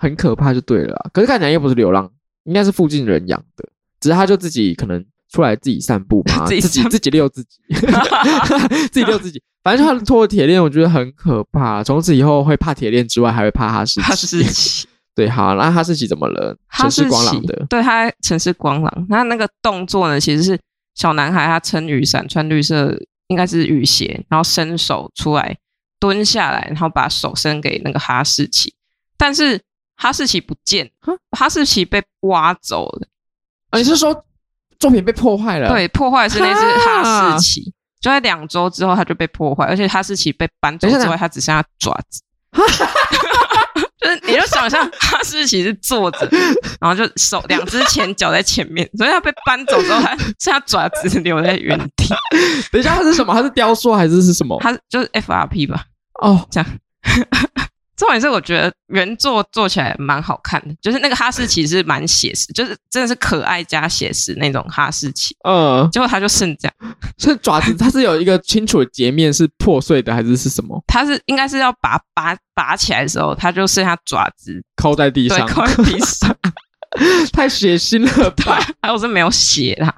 [0.04, 1.10] 很可怕就对了。
[1.14, 2.10] 可是看起来又不是流浪。
[2.46, 3.66] 应该是附近人养的，
[4.02, 7.58] 只是他就自己可能出来自己散步嘛， 自己自己遛自己，
[8.92, 9.42] 自己遛自己。
[9.64, 11.82] 反正他拖铁链，我觉得很可怕。
[11.82, 14.02] 从此以后会怕铁链之外，还会怕哈士奇。
[14.02, 14.86] 哈士奇，
[15.16, 16.54] 对，好，那哈士奇怎么了？
[16.70, 20.60] 城市光狼的，对，他城市光狼，他那个动作呢，其实是
[20.96, 22.94] 小男孩他撑雨伞，穿绿色
[23.28, 25.58] 应该是雨鞋，然后伸手出来
[25.98, 28.74] 蹲下来，然后把手伸给那个哈士奇，
[29.16, 29.62] 但是。
[30.04, 30.92] 哈士奇不见，
[31.32, 33.08] 哈士奇被挖走了。
[33.70, 34.26] 啊、你是说
[34.78, 35.70] 作品被破坏了？
[35.70, 42.22] 对，破坏是那只哈士奇，就在两周之后它就被破坏，而且哈士奇被搬走之外，它只剩下爪子。
[43.98, 46.28] 就是你就想象哈士奇是坐着，
[46.82, 52.10] 然后就手两只前脚在前面，所以它被搬走之后，它剩下爪子留在原地。
[52.74, 53.34] 等一下，它是什么？
[53.34, 54.60] 它是雕塑还是是什么？
[54.60, 55.86] 它就是 FRP 吧？
[56.22, 56.70] 哦，这样。
[58.04, 65.34] 重点是我觉得原作做起来蛮好看的，就是那个哈士奇是蛮写实，就是真的是可爱加写实那种哈士奇。
[65.48, 70.84] 嗯，结果它就剩这样，所以爪子它是有一个清楚的截面是破碎的还是是什么？
[70.86, 76.36] 它是应该是要拔拔拔起来的时候，它就剩下爪子抠在地上，抠在地上。
[77.34, 78.60] 太血腥了吧？
[78.82, 79.94] 还有是没有血啦。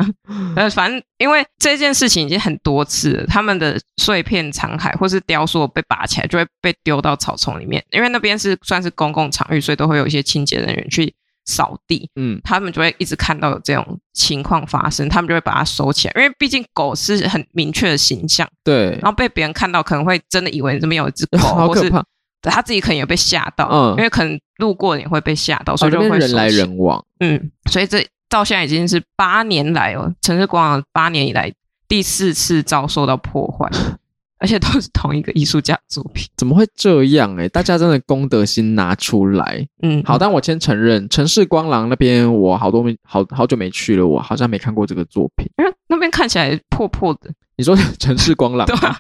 [0.56, 7.84] 呃，反正因为这件事情已经很多次了，他们的碎片残骸或是雕塑被拔起来，就会被丢到草丛里面。
[7.92, 11.14] 因为那边是算是公共场域，所以都会有一些清洁人员去
[11.46, 12.10] 扫地。
[12.16, 16.14] 嗯，他们就会一直看到有这种情况发生，他们就会把它收起来。
[16.16, 18.92] 因为毕竟狗是很明确的形象，对。
[19.02, 22.04] 然后被别人看到，可能会真的以为这边有一只狗， 好可怕。
[22.50, 31.52] 他自己可能也被吓到，嗯，因为可能路过也会被吓到，所以就会人来人往，嗯，所以这到现在已经是八年来哦，城市光廊八年以来
[31.88, 33.70] 第四次遭受到破坏，
[34.40, 37.36] 而且都是同一个艺术家作品，怎么会这样？
[37.38, 47.32] 哎，大家真的公德心拿出来，嗯，好，但我先承认，城市光廊那边我好多没好好久没去了，我好像没看过这个作品，因为那边看起来破破的。
[47.58, 48.68] 你说 城市光廊？
[48.68, 48.98] 对啊。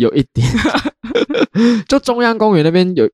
[0.00, 0.46] 有一点，
[1.86, 3.08] 就中央公园那边有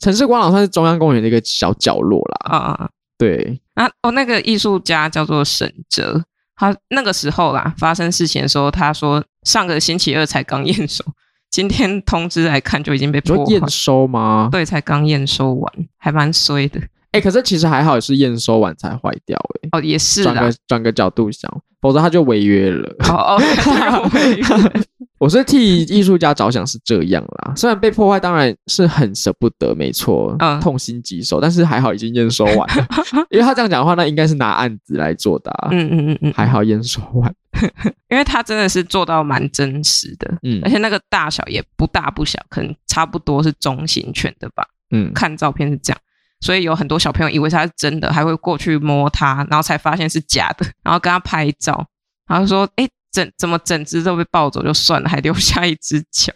[0.00, 2.36] 城市光廊，算是中央公园的一个小角落啦。
[2.50, 6.24] 啊啊，对啊，哦，那个艺术家叫做沈哲，
[6.56, 11.04] 他那个时候啦，发生事情的时候，他说上个星期二才刚验收，
[11.50, 13.52] 今天通知来看就已经被破坏。
[13.52, 14.48] 验收吗？
[14.50, 16.80] 对，才刚验收完，还蛮衰的。
[17.12, 19.68] 哎、欸，可是其实还好，是验收完才坏掉、欸。
[19.72, 21.50] 哎，哦，也是转个转个角度想，
[21.82, 22.88] 否则他就违约了。
[23.08, 24.44] 哦哦，违约。
[25.20, 32.86] 我是替艺术家着想是这样啦，虽然被破坏当然是很舍不得，没错，嗯，痛心疾首，但是还好已经验收完了，
[33.28, 37.30] 因为他这样讲的话，那应该是拿案子来做的，啊，嗯嗯嗯嗯，还好验收完，
[38.08, 46.00] 因为他真的是做到蛮真实的，嗯，而且那个大小也不大不小，可能差不多是中型犬的吧，嗯，看照片是这样，
[46.40, 51.86] 所以有很多小朋友以为他是真的，还会过去摸它，然后才发现是假的，然后跟他拍照，
[52.26, 52.88] 然后说，哎。
[53.12, 56.32] 整怎么整只都被抱走就算了，还留下一只脚。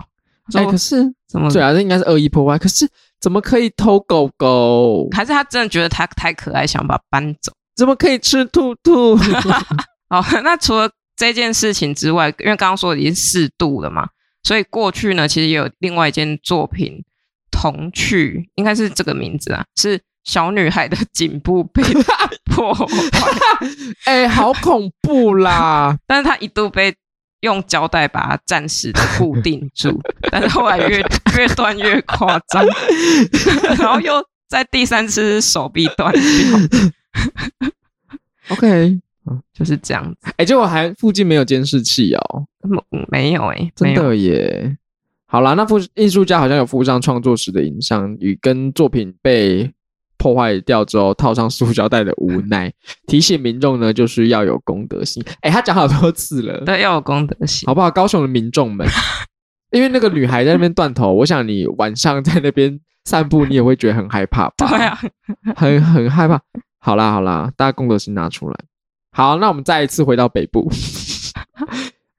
[0.54, 1.50] 哎，可是怎么？
[1.50, 2.58] 对啊，这应该是恶意破坏。
[2.58, 2.88] 可是
[3.20, 5.08] 怎么可以偷狗狗？
[5.12, 7.52] 还是他真的觉得它太可爱，想把它搬走？
[7.74, 9.16] 怎么可以吃兔兔？
[10.10, 14.06] 好， 那除了这件事情之外，因为刚刚说的已经四度了嘛，
[14.42, 17.02] 所以过去呢，其实也有另外一件作品，
[17.50, 20.00] 童趣应该是这个名字啊，是。
[20.24, 21.82] 小女孩的颈部被
[22.46, 22.86] 破坏，
[24.06, 25.96] 哎、欸，好恐怖啦！
[26.08, 26.94] 但是她一度被
[27.40, 30.00] 用胶带把它暂时的固定住，
[30.32, 31.04] 但是后来越
[31.36, 32.66] 越断越夸张，
[33.78, 34.14] 然后又
[34.48, 36.22] 在第三次手臂断掉。
[38.48, 38.98] OK，
[39.52, 40.28] 就是这样子。
[40.28, 42.46] 哎、欸，结果还附近没有监视器哦？
[43.10, 44.78] 没有哎、欸，真的耶。
[45.26, 49.70] 好啦，那副艺术家好像有附上创作时的影像与跟作品被。
[50.16, 52.72] 破坏掉之后，套上塑胶袋的无奈，
[53.06, 55.22] 提醒民众呢，就是要有公德心。
[55.40, 57.90] 哎、欸，他讲好多次了，对，要有公德心，好不好？
[57.90, 58.86] 高雄的民众们，
[59.72, 64.68] 因为那个女孩在那边断头，我想你晚上在那边散步，你也会觉得很害怕吧？
[64.68, 64.98] 对啊，
[65.56, 66.40] 很很害怕。
[66.80, 68.56] 好啦好啦，大家公德心拿出来。
[69.12, 70.70] 好，那我们再一次回到北部。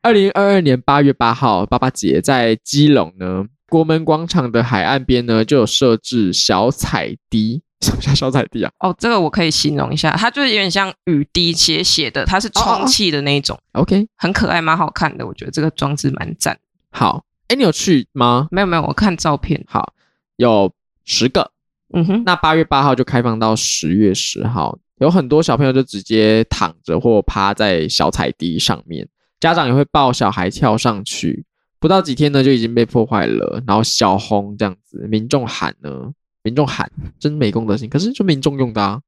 [0.02, 3.46] 二零二二年八月八号，爸爸节在基隆呢。
[3.68, 8.72] 国门广场的海岸边呢，就有设置小彩滴，什么叫小彩滴啊？
[8.80, 13.56] 哦，这个我可以形容一下，它就是有点像雨滴斜斜的，它是充气的那一种。
[13.74, 15.26] 哦哦 OK，很可爱，蛮好看的。
[15.26, 16.58] 我觉得这个装置蛮赞。
[16.92, 18.48] 好，哎，你有去吗？
[18.52, 19.64] 没有没有，我看照片。
[19.68, 19.94] 好，
[20.38, 20.72] 有
[21.04, 21.52] 十个。
[21.94, 29.08] 嗯哼，那八月八号就开放到十月十号，有很多小朋友就直接躺着或趴在小彩滴上面，
[29.40, 31.46] 家长也会抱小孩跳上去。
[31.80, 36.12] 不到几天呢，就已经被破坏了，然后小红这样子，民众喊呢，
[36.46, 39.02] 民众喊真没公德心，可是就民众用的啊，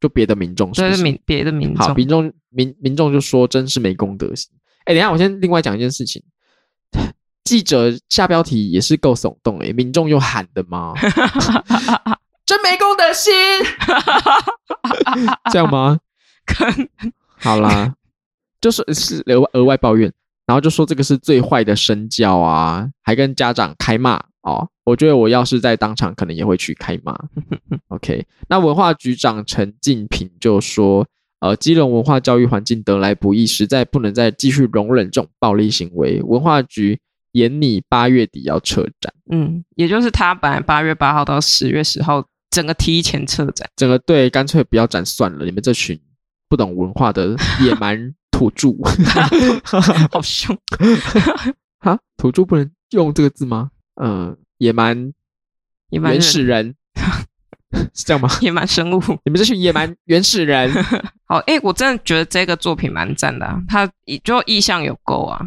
[0.00, 1.02] 就别的民众是不是？
[1.02, 4.50] 民别的民众，好，民众民民众就说真是没公德心。
[4.86, 6.22] 哎，等一下，我先另外讲一件事情，
[7.44, 10.94] 记者下标题也是够耸动诶，民众又喊的吗？
[12.46, 13.32] 真没公德心，
[15.52, 15.98] 这样吗？
[16.46, 16.64] 可
[17.36, 17.94] 好啦，
[18.58, 20.10] 就是是额外额外抱怨。
[20.46, 24.68] 然后就说这个是最坏的身教啊，还跟家长开骂哦。
[24.84, 27.16] 我觉得我要是在当场，可能也会去开骂。
[27.88, 31.06] OK，那文化局长陈进平就说，
[31.40, 36.20] 呃，基隆文化教育环境得来不易，实在不能再继续容忍这种暴力行为。
[36.22, 36.98] 文化局
[37.32, 45.44] 严拟八月底要撤展，嗯，也就是他本来八月八号到十月十号整个提前撤展，整个对，干脆不要展算了。
[45.44, 45.98] 你们这群
[46.48, 48.14] 不懂文化的野蛮。
[48.30, 48.70] 土著
[50.10, 50.56] 好凶
[51.80, 53.70] 哈，土著不能用这个字吗？
[54.02, 55.12] 嗯、呃，野蛮，
[55.90, 56.74] 野蛮原始人
[57.94, 58.28] 是这样吗？
[58.40, 60.72] 野蛮生物，你们这群野蛮原始人。
[61.26, 63.90] 好，哎、欸，我真的觉得这个作品蛮赞的、啊，它
[64.24, 65.40] 就意象有够啊，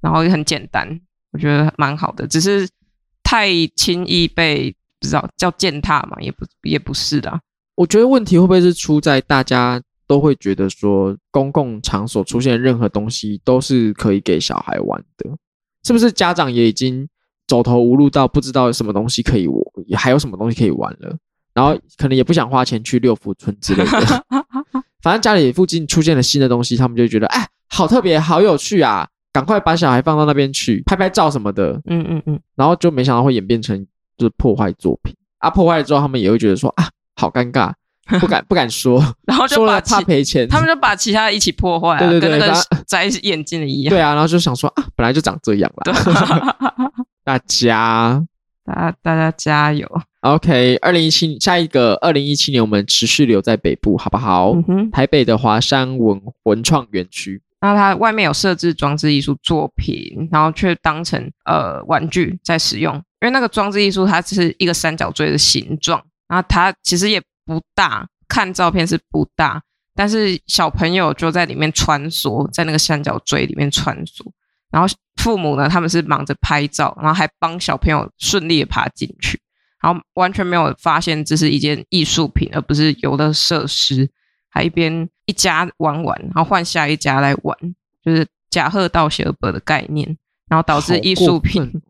[0.00, 1.00] 然后也很简单，
[1.32, 2.68] 我觉得蛮好的，只是
[3.22, 7.40] 太轻易被不知道叫践踏嘛，也不也不是的。
[7.74, 9.82] 我觉得问题会不会是出在大家？
[10.08, 15.28] 都会觉得说，公共场所出现任何东西都是可以给小孩玩的，
[15.84, 16.10] 是不是？
[16.10, 17.06] 家长也已经
[17.48, 19.58] 走投无路到不知道什么东西可以玩，
[19.96, 21.16] 还有什么东西可以玩了，
[21.54, 24.24] 然后 可能也不想花钱去六福村之类的。
[25.02, 29.08] 反正家里附近出现了新的东西，他们就觉得哎，好特别，好有趣啊！
[29.32, 31.80] 赶快把小孩放到那边去拍拍照什么的。
[31.86, 32.40] 嗯嗯嗯。
[32.54, 35.48] 然后就没想到会演变成就是破坏作品啊！
[35.48, 37.72] 破坏了之后，他们也会觉得说啊，好尴尬。
[38.20, 42.54] 不敢 不敢说，然后就把怕赔钱，他们就把其他的一起破坏、啊，对对对，跟那个
[42.86, 43.90] 摘眼镜的一样。
[43.90, 45.92] 对啊，然后就想说啊，本来就长这样了。
[47.28, 48.24] 大家，
[48.64, 49.86] 大大家加油。
[50.20, 54.52] OK，二零一七下一个二零一七年，我们持续留在北部，好不好？
[54.52, 67.22] 嗯、哼台北的华山文文创园区，那它外面有设置装置艺术作品，然后却当成呃玩具在使用，因为那个装置艺术它是一个三角锥的形状，然后它其实也。
[67.44, 69.62] 不大，看照片是不大，
[69.94, 74.22] 但是小朋友就在里面穿梭，在那个三角锥里面穿梭，
[74.70, 79.40] 然后父母呢，他们是忙着拍照，然后还帮小朋友顺利的爬进去，
[79.82, 84.08] 然后完全没有发现这是一件艺术品，而不是游乐设施，
[84.50, 87.56] 还一边一家玩玩，然后换下一家来玩，
[88.04, 90.16] 就是假贺道谢尔的概念，
[90.48, 91.70] 然后导致艺术品。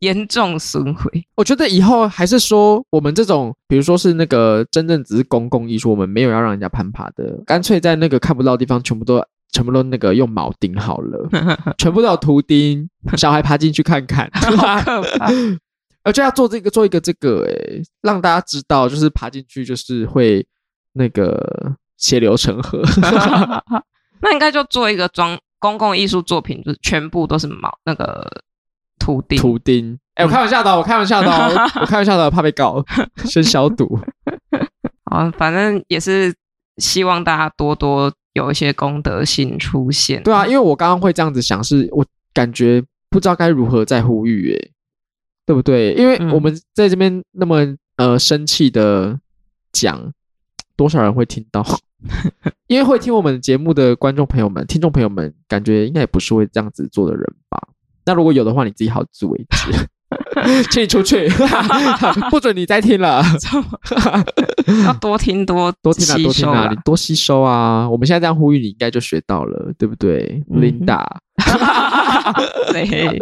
[0.00, 1.10] 严重损毁。
[1.34, 9.16] 我觉得以后还是说，我们这种，比如说是那个真正只是公共艺术，我们没有要让人家攀爬的，干脆在那个看不到的地方，全部都
[9.54, 11.28] 全部都那个用铆钉好了，
[11.78, 12.86] 全部都有图钉，
[13.16, 14.28] 小孩爬进去看看。
[16.02, 20.46] 而且要做这个，做一个这个，哎，让大家知道，就是爬进去就是会
[20.92, 22.82] 那个血流成河。
[24.20, 28.28] 那应该就做一个装公共艺术作品，就是全部都是铆那个。
[28.96, 31.28] 图钉，图钉，哎，我开玩笑的，嗯、我开玩笑的，
[31.80, 32.82] 我开玩笑的，怕被告，
[33.24, 33.98] 先消毒。
[35.10, 36.32] 好，反正也是
[36.78, 40.22] 希望大家多多有一些功德性出现。
[40.22, 44.70] 对啊，因为我刚刚会这样子想是，是我感觉不知道该如何再呼吁，哎，
[45.46, 45.94] 对不对？
[45.94, 49.18] 因为我们在这边那么呃生气的
[49.72, 50.12] 讲，
[50.76, 51.64] 多少人会听到？
[52.66, 57.68] 因为会听我们节目的观众朋友们、听众朋友们，感觉应该也不是会这样子做的人吧。
[58.04, 59.72] 那如果有的话，你自己好自为之，
[60.70, 61.28] 请你出去，
[62.30, 63.22] 不准你再听了。
[64.86, 67.88] 要多听多多听啊，多听啊，你多吸收啊。
[67.88, 71.04] 我们现在这样呼吁，你应该就学到了，对不对，Linda？
[72.72, 73.18] 对。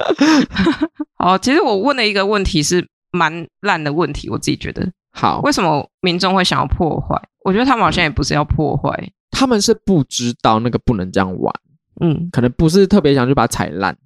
[1.16, 4.86] 好，其实我问的一个问题是蛮烂的问题，我自己觉得。
[5.12, 7.20] 好，为什么民众会想要破坏？
[7.44, 11.52] 我觉得他们好像也不是要破坏，他们是不知道那个不能这样玩。
[12.00, 13.96] 嗯，可能不是特别想去把它踩烂。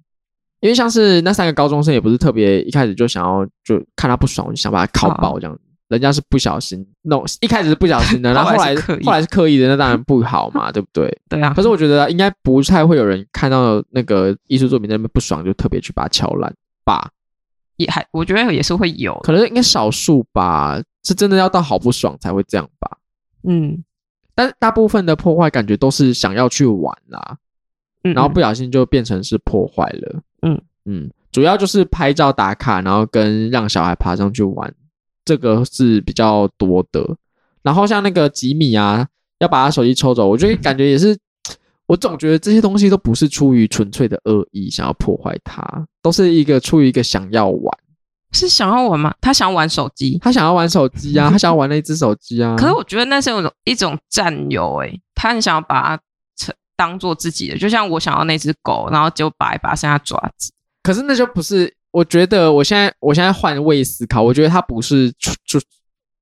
[0.59, 5.57] 因为像是那三个高中生，也不是特别一开始就想要就看他不爽，就想把他敲爆这样。
[5.87, 11.17] 人家是不小心弄，一开始是不小心的， 然后后来后来是刻意的，那当然不好嘛，对不对？
[11.29, 11.53] 对啊。
[11.53, 16.53] 可是我觉得应该不太会有人看到那个艺术作品在那边不爽，就特别去把它敲烂
[16.83, 17.09] 吧。
[17.77, 20.81] 也还我觉得也是会有，可能应该少数吧。
[21.03, 22.97] 是真的要到好不爽才会这样吧？
[23.47, 23.81] 嗯，
[24.35, 27.37] 但大部分的破坏感觉都是想要去玩啦，
[28.03, 30.19] 嗯，然后不小心就变成是破坏了。
[30.41, 34.73] 嗯嗯，主要就是拍照打卡，然后跟让小孩爬上去玩，
[35.25, 37.15] 这个是比较多的。
[37.61, 39.07] 然后像那个吉米啊，
[39.39, 41.17] 要把他手机抽走，我觉得感觉也是。
[41.87, 45.65] 我总觉得这些东西都不是出于纯粹的恶意，想要破坏他，
[46.01, 47.77] 都是一个出于一个想要玩，
[48.33, 49.15] 是想要玩吗？
[49.21, 52.55] 他想要玩手机，他想要玩手机啊，他想要玩那只手机啊。
[52.59, 56.03] 可是我觉得那是一种一种占有，诶，他很想要把它
[56.77, 60.53] 当做自己的，就像我想要那只狗，然后就拔一拔剩下爪子。
[60.81, 65.59] 可是那就不是，我觉得我现在我现在换位思考，我觉得他不是出就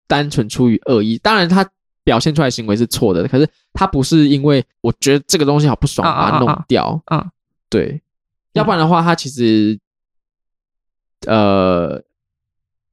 [0.08, 1.64] 单纯出于恶意，当然他。
[2.06, 7.32] 表现出来行为是错的，可是他不是因为我觉得这个东西好不爽把它弄掉，嗯、
[7.68, 8.01] 对、嗯，
[8.53, 9.80] 要不然的话，他其实，
[11.26, 11.99] 呃，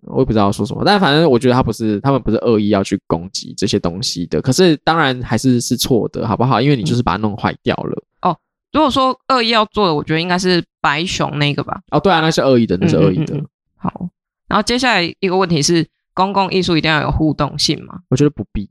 [0.07, 6.61] 我也不知道说什么，但反正我觉得他不是，他们不是恶意要去攻击这些东西的，可是当然还是是错的，好不好？
[6.61, 8.03] 因为你就是把它弄坏掉了。
[8.23, 8.37] 哦，
[8.73, 11.81] 如果说恶意要做的，我觉得应该是白熊那个吧？
[11.91, 13.37] 哦，对啊，那是恶意的，那是恶意的。
[13.37, 13.47] 嗯嗯嗯。
[13.77, 14.09] 好，
[14.49, 18.01] 然后接下来一个问题是，公共艺术一定要有互动性吗？
[18.09, 18.69] 我觉得不必。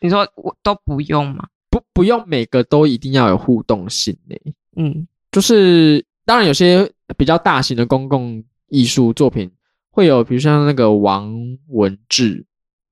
[0.00, 1.46] 你说我都不用吗？
[1.70, 4.36] 不，不用每个都一定要有互动性呢。
[4.76, 9.50] 嗯，就是当然有些比较大型的公共艺术作品
[9.90, 11.32] 会有，比如像那个王
[11.68, 12.44] 文志，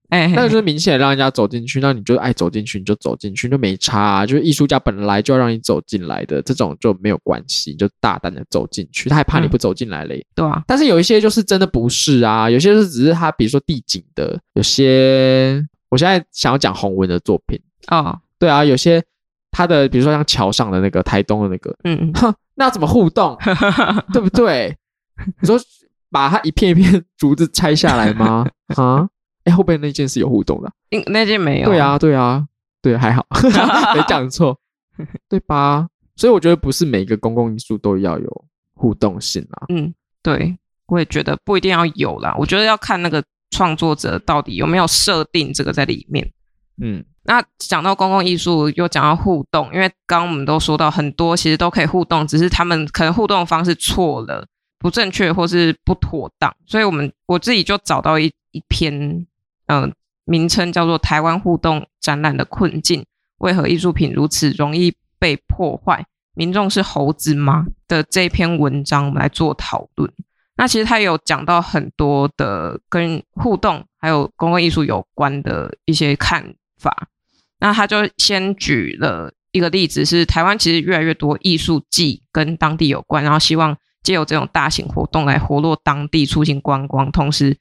[0.09, 4.27] 哎，那个就是明显让人家走进去，那你就爱走进去，你就走进去，就没差啊。
[4.27, 10.19] 就是艺术家本来就要让你走进来的，这种就没有关系，就大胆的走进去，他还怕你不走进来嘞。
[10.19, 10.63] 嗯，对啊。
[10.67, 15.65] 但是有一些就是真的不是啊，有些是只是他，比如说地景的，有些。
[15.91, 18.15] 我现在想要讲洪文的作品啊，oh.
[18.39, 19.03] 对啊，有些
[19.51, 23.35] 他的，比如说像桥上的那个台东的那个，嗯，哼，那怎么互动，
[24.13, 24.77] 对不对？
[25.41, 25.59] 你说
[26.11, 28.47] 把它一片一片竹子拆下来吗？
[28.77, 29.09] 啊，
[29.45, 30.73] 哎，后边那件是有互动的，
[31.07, 31.69] 那件没有。
[31.69, 32.47] 对啊，对啊，
[32.83, 33.27] 对，还好，
[33.95, 34.59] 没讲错，
[35.29, 35.89] 对吧？
[36.17, 38.45] 所以我觉得不是每个公共艺术都要有
[38.75, 39.67] 互动性啊。
[39.69, 43.23] 嗯，对，我也觉得不一定要有啦，我觉得要看那个。
[43.51, 46.31] 创作者到底有没有设定这个在里面？
[46.83, 54.47] 嗯，那讲到公共艺术，又讲到互动，因为刚刚我们都说到很多其实都可以互动，只是他们可能互动方式错了、
[54.79, 59.27] 不正确或是不妥当，所以我们我自己就找到一一篇，
[59.67, 59.93] 嗯、
[60.25, 63.05] 名称叫做《台湾互动展览的困境：
[63.39, 66.05] 为何艺术品如此容易被破坏？
[66.35, 70.13] 民众是猴子吗？》的这篇文章，我们来做讨论。
[70.57, 77.09] 那其实他有讲到很多的跟互动还有公共艺术有关的一些看法。
[77.61, 83.77] 那他就先举了一个例子，是台湾其实越来越多艺术季跟当地有关，然后希望
[84.09, 87.59] 借由这种大型活动来活络当地，促进观光，同时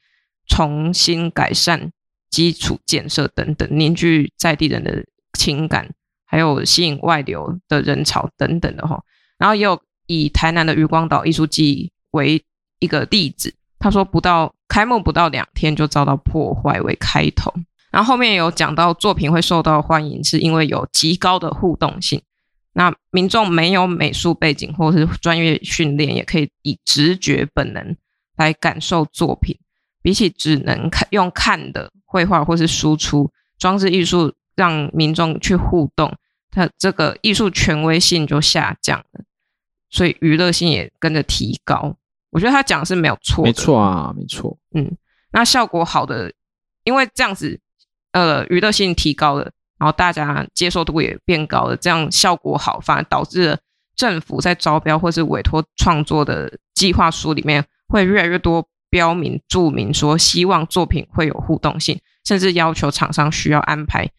[0.48, 1.92] 重新改善
[2.30, 5.94] 基础建设等等，凝聚在地人的情感，
[6.26, 9.04] 还有吸引外流的人潮等等的哈。
[9.38, 12.42] 然后也有以台南的渔光岛艺术季为
[12.80, 17.54] 一个例子，他说不到开幕不到两天就遭到破坏为开头，
[17.92, 22.22] 然后后面有讲到作品会受到欢迎，是因为有极高的互动性。
[22.78, 27.98] 那民众没有美术背景或是专业训练，也可以以直觉本能
[28.36, 29.58] 来感受作品，
[30.04, 36.16] 比起只能看用看的绘画或是输出装置艺术，让民众去互动，
[36.52, 39.24] 它这个艺术权威性就下降了，
[39.90, 41.98] 所以娱乐性也跟着提高。
[42.30, 44.56] 我觉得他讲的是没有错，没错啊，没错。
[44.76, 44.96] 嗯，
[45.32, 46.32] 那效果好的，
[46.84, 47.60] 因为这样子，
[48.12, 53.58] 呃，娱乐性提高了，然后大家接受度也变高了，这样效果好，反而导致了
[53.96, 64.10] 政府在招标或是委托创作的计划书里面，会越来越多标明注明说，希望作品会有互动性，甚至要求厂商需要安排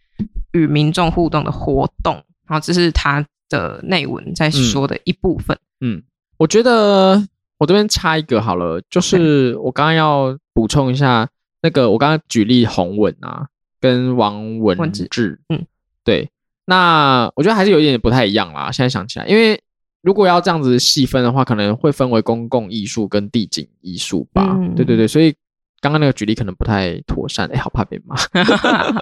[0.53, 2.15] 与民众互动的活动。
[2.47, 5.59] 然后这是他的内文在说的一部分。
[5.81, 6.03] 嗯，嗯，
[6.39, 7.27] 我觉得。
[7.61, 11.29] 我这边插一个好了，就是我刚刚要补充一下，
[11.61, 13.49] 那个我刚刚举例红文啊，
[13.81, 15.65] 跟王文志，嗯，
[16.05, 16.31] 对，
[16.67, 18.71] 那我觉得还是有一点不太一样啦。
[18.73, 19.61] 现在想起来，因为
[20.03, 24.57] 如果要这样子细分的话，可能会分为公共艺术跟地景艺术吧。
[24.59, 25.35] 嗯，对对对，所以
[25.81, 28.17] 刚刚那个举例可能不太妥善，哎，好怕被骂，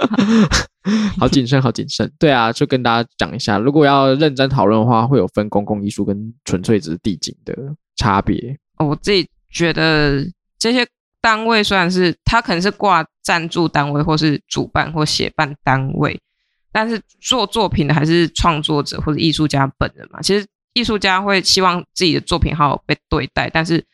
[1.19, 2.11] 好谨慎，好谨慎。
[2.19, 7.55] 对啊，就跟大家讲一下，如果要认真讨论的话，会有分公共艺术跟纯粹只是地景的。
[7.99, 10.23] 差别，哦我自己觉得
[10.59, 10.87] 这些
[11.27, 16.17] 单位虽然是他可能是挂赞助单位，或是主办或协办单位，
[16.71, 20.23] 但是做作品的还是创作者或者艺术家本人嘛。
[20.23, 23.85] 其实艺术家会希望自己的作品好好被对待，但是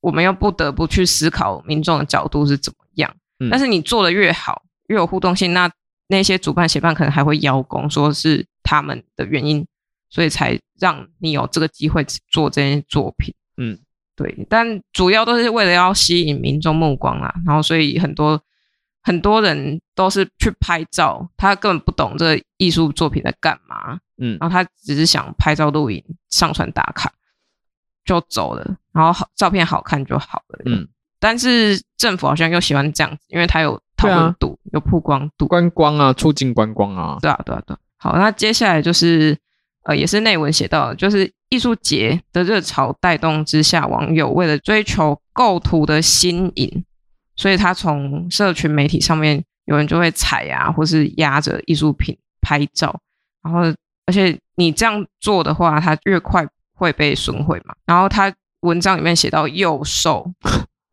[0.00, 3.14] 我们又不得不去思考民众的角度是怎么样。
[3.40, 5.70] 嗯、但是你做的越好，越有互动性，那
[6.06, 9.66] 那些主办协办可能还会邀功，说是他们的原因，
[10.08, 13.34] 所以才让你有这个机会做这些作品。
[13.58, 13.78] 嗯，
[14.20, 14.46] 对。
[14.50, 18.40] 但主要都是为了要吸引民众目光啦，然后所以很多
[19.02, 23.98] 很多人都是去拍照，他根本不懂这个艺术作品在干嘛。
[24.18, 27.10] 嗯，然后他只是想拍照录影、上传打卡
[28.04, 30.62] 就走了，然后好照片好看就好了。
[30.66, 30.86] 嗯。
[31.18, 37.18] 但是政府好像又喜欢这样子，因为它有讨论度、啊、有曝光度，观光啊，促进观光啊。
[37.20, 37.78] 对啊，对啊，对啊。
[37.98, 39.36] 好，那接下来就是
[39.84, 46.84] 呃，也是内文写到，就是艺术节的热潮带动之下，网友为了追求构图的新颖，
[47.36, 53.00] 所以他从社群媒体上面有人就会踩啊，或是压着艺术品拍照，
[53.42, 53.62] 然后
[54.06, 57.74] 而且你这样做的话，它越快会被损毁嘛。
[57.86, 60.30] 然后他文章里面写到幼兽。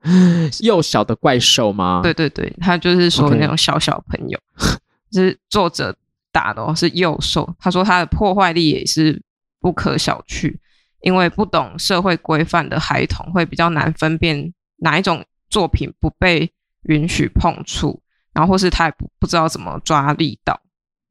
[0.62, 2.00] 幼小的怪兽吗？
[2.02, 4.78] 对对对，他就是说那种小小朋友，Okay.
[5.12, 5.94] 是作者
[6.38, 7.52] 打的哦，是幼兽。
[7.58, 9.20] 他说他的破坏力也是
[9.60, 10.56] 不可小觑，
[11.02, 16.52] 因为不懂社会规范的孩童会比较难分辨哪一种作品不被
[16.84, 18.00] 允许碰触，
[18.34, 20.62] 然后或是他也不不知道怎么抓力道，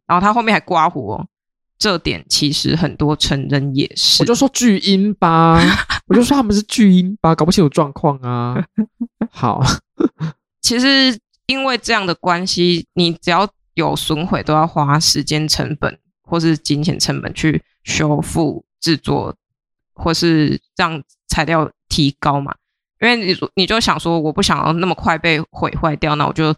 [0.06, 1.26] 然后他后面还刮胡哦。
[1.78, 5.60] 这点其实很多成人也是，我就说巨婴吧，
[6.06, 8.64] 我就说他们是巨婴吧，搞不清楚状况啊。
[9.28, 9.60] 好，
[10.62, 13.46] 其实因为这样的关系，你只要
[13.76, 19.34] 有损毁，都要花时间成本或是金钱成本去修复、制作，
[19.94, 22.54] 或是让材料提高嘛。
[23.00, 26.52] 因为你你就想说，我不想要那么快被毁坏掉，那我就。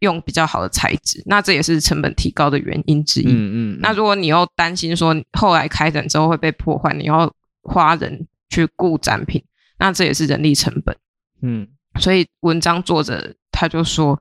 [0.00, 3.28] 用比较好的材质，那这也是成本提高的原因之一。
[3.28, 3.78] 嗯嗯，嗯。
[3.80, 9.42] 那如果你又担心说后来开展之后会被破坏，你要花人去顾展品，
[9.78, 10.94] 那这也是人力成本。
[11.40, 11.66] 嗯。
[11.98, 14.20] 所以文章作者他就说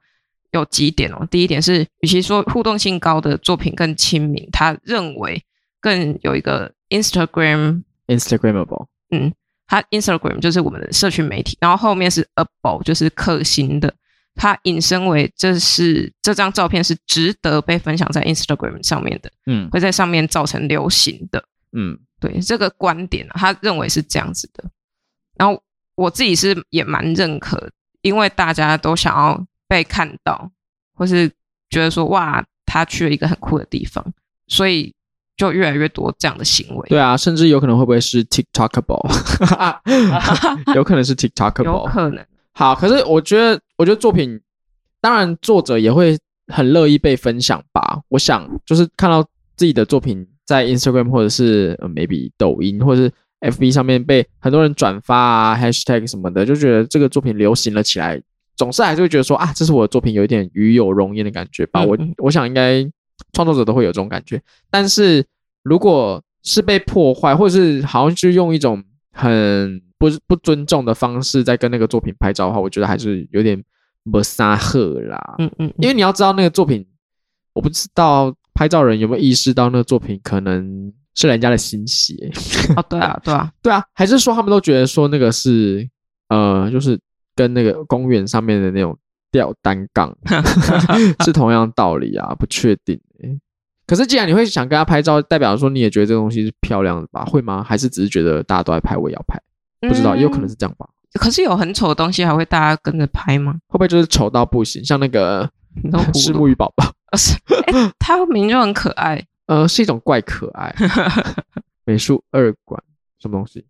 [0.51, 1.27] 有几点哦。
[1.29, 5.43] 第一点是，与其说互动性高的作品更亲民，他认为
[5.79, 8.87] 更有一个 Instagram Instagramable。
[9.11, 9.33] 嗯，
[9.67, 13.93] 他 Instagram 就是我们的社群媒体，然后后面是 able 就是可行的。
[14.37, 21.41] 它引申为这是这张照片是值得被分享在 Instagram 上面的，嗯，会在上面造成流行的，
[21.71, 24.65] 嗯，对这个观点，他认为是这样子的。
[25.37, 25.63] 然后
[25.95, 27.71] 我自己是也蛮认可，
[28.01, 30.51] 因为大家都想要被看到，
[30.93, 31.29] 或是
[31.69, 34.03] 觉得说哇，他去了一个很酷的地方，
[34.47, 34.93] 所以
[35.37, 36.89] 就越来越多这样的行为。
[36.89, 39.01] 对啊，甚至有可能会不会是 TikTokable？
[40.75, 42.25] 有可能是 TikTokable，有可能。
[42.53, 44.39] 好，可是我觉得，我觉得作品，
[45.01, 48.01] 当然作者也会很乐意被分享吧。
[48.07, 49.21] 我想，就是看到
[49.57, 53.11] 自己的作品在 Instagram 或者是呃 maybe 抖音或者是
[53.41, 58.21] FB 上面被很多人转发啊，hashtag 什么的，就觉得这个作品流行了起来，
[58.55, 61.83] 总是还是会觉得说啊，这是我的作品，有一点与有荣焉的感觉吧。
[61.83, 62.83] 我我想应该
[63.33, 64.41] 创作者都会有这种感觉。
[64.69, 65.25] 但是
[65.63, 73.61] 如果是被破坏，或者是好像就用一种很不不尊重的方式在跟那个作品拍照的话，我觉得还是有点
[74.11, 75.35] 不沙赫啦。
[75.39, 76.85] 嗯嗯，因为你要知道那个作品，
[77.53, 82.13] 我不知道拍照人有没有意识到那个作品可能是人家的心血。
[82.75, 85.89] 哦，对啊，对啊， 对啊，还是说他们都觉得说那个是
[86.29, 86.99] 呃，就是
[87.35, 88.97] 跟那个公园上面的那种
[89.31, 90.15] 吊单杠
[91.25, 92.33] 是同样道理啊？
[92.35, 93.39] 不确定欸。
[93.87, 97.23] 可是既然你会想跟他拍照，代表说你也觉得这个东西是漂亮的吧？
[97.25, 97.63] 会吗？
[97.63, 99.39] 还是只是觉得大家都在拍，我也要拍？
[99.81, 100.87] 不知道，也有可能是这样吧。
[101.13, 103.53] 可是有很丑的东西，还会大家跟着拍吗？
[103.67, 104.83] 会不会就是丑到不行？
[104.83, 105.49] 像那个
[106.13, 106.83] 是木鱼宝宝，
[107.17, 107.33] 是，
[107.67, 109.23] 欸，它明明就很可爱。
[109.47, 110.73] 呃，是一种怪可爱。
[111.83, 112.81] 美术二馆
[113.19, 113.63] 什么东西？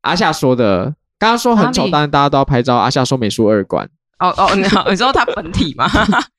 [0.00, 0.94] 阿夏说的，
[1.24, 2.76] 刚刚说很丑，但是大家都要拍照。
[2.76, 3.88] 阿夏说美术二馆。
[4.18, 5.88] 哦哦，你好，你知道它本体吗？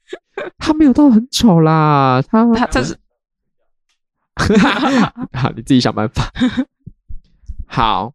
[0.60, 2.96] 他没有到很丑啦，他他这是，
[5.34, 6.32] 好，你自己想办法。
[7.66, 8.14] 好。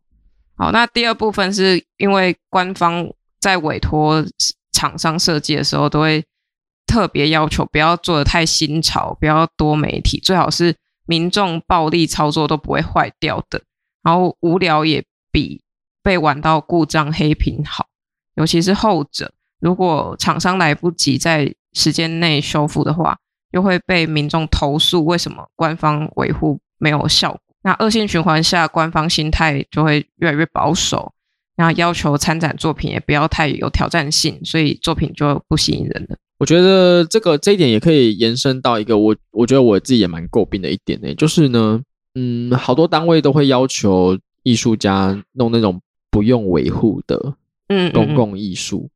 [0.57, 3.05] 好，那第二部分是因为官方
[3.41, 4.25] 在委托
[4.71, 6.25] 厂商设计的时候，都会
[6.87, 13.61] 特别要求不要做的太新潮，不要多媒体，最好是民众暴力操作都不会坏掉的。
[14.03, 15.63] 然后无聊也比
[16.03, 17.87] 被玩到故障黑屏好，
[18.37, 23.19] 尤其是后者，如果厂商来不及在时间内修复的话，
[23.53, 27.41] 又会被民众投诉，为什么官方维护没有效果？
[27.63, 31.13] 那恶性循环下，官方心态就会越来越保守，
[31.57, 36.17] 那要求参展作品也不要太有挑战性，所以作品就不吸引人了。
[36.39, 41.83] 我觉得这个这一点也可以延伸到一个我我觉得我自己也蛮诟病的一点呢，就是呢，
[42.15, 45.79] 嗯，好多单位都会要求艺术家弄那种
[46.11, 47.35] 不用维护的，
[47.69, 48.91] 嗯，公共艺术。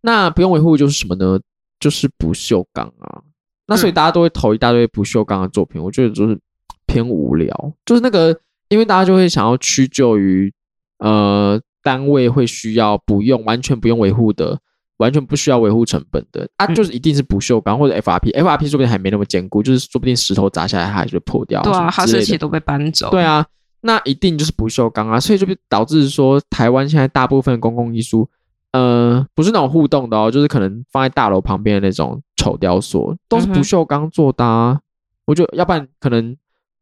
[0.00, 1.38] 那不用维护就是什么呢？
[1.78, 3.22] 就是不锈钢啊。
[3.66, 6.38] 那所以大家都会投一大堆不锈钢的作品，嗯、我觉得就是
[6.86, 7.72] 偏无聊。
[7.84, 8.38] 就是那个，
[8.68, 10.52] 因为大家就会想要屈就于
[10.98, 14.60] 呃单位会需要不用完全不用维护的。
[15.00, 21.62] 完全不需要维护成本的啊，就是一定是不锈钢或者 FRP，FRP 说不定还没那么坚固，就是说不定石头砸下来它还是会破掉。
[21.62, 23.08] 对啊，哈士奇都被搬走。
[23.10, 23.42] 对啊，
[23.82, 28.28] 那一定就是不锈钢啊，所以就导致说台湾现在大部分公共艺术，
[28.72, 34.72] 呃，不是那种互动的哦，就是可能放在大楼旁边的那种丑雕塑，都是不锈钢做的啊。
[34.72, 34.80] 嗯、
[35.26, 36.36] 我觉得要不然可能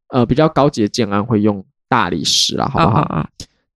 [0.09, 3.01] 呃比较高级的建安会用大理石啊，好不好？
[3.03, 3.29] 啊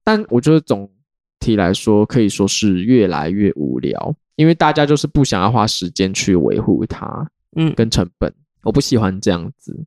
[0.04, 0.90] 但我觉得总
[1.38, 4.14] 体来说可以说是越来越无聊。
[4.34, 9.78] 因为大家就是不想要花时间去维护它，嗯，跟成本，我不喜欢这样子，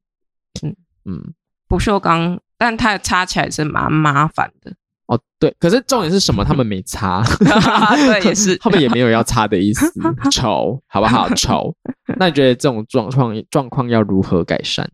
[0.61, 0.73] 嗯
[1.03, 1.33] 嗯，
[1.67, 4.74] 不锈钢，但它擦起来是蛮麻烦的。
[5.08, 6.43] 哦，对，可是重点是什么？
[6.43, 7.24] 他们没擦
[7.95, 9.91] 对，也是，他们也没有要擦的意思，
[10.32, 11.30] 丑，好不好？
[11.36, 11.76] 丑。
[12.18, 14.89] 那你觉得这种状况状况要如何改善？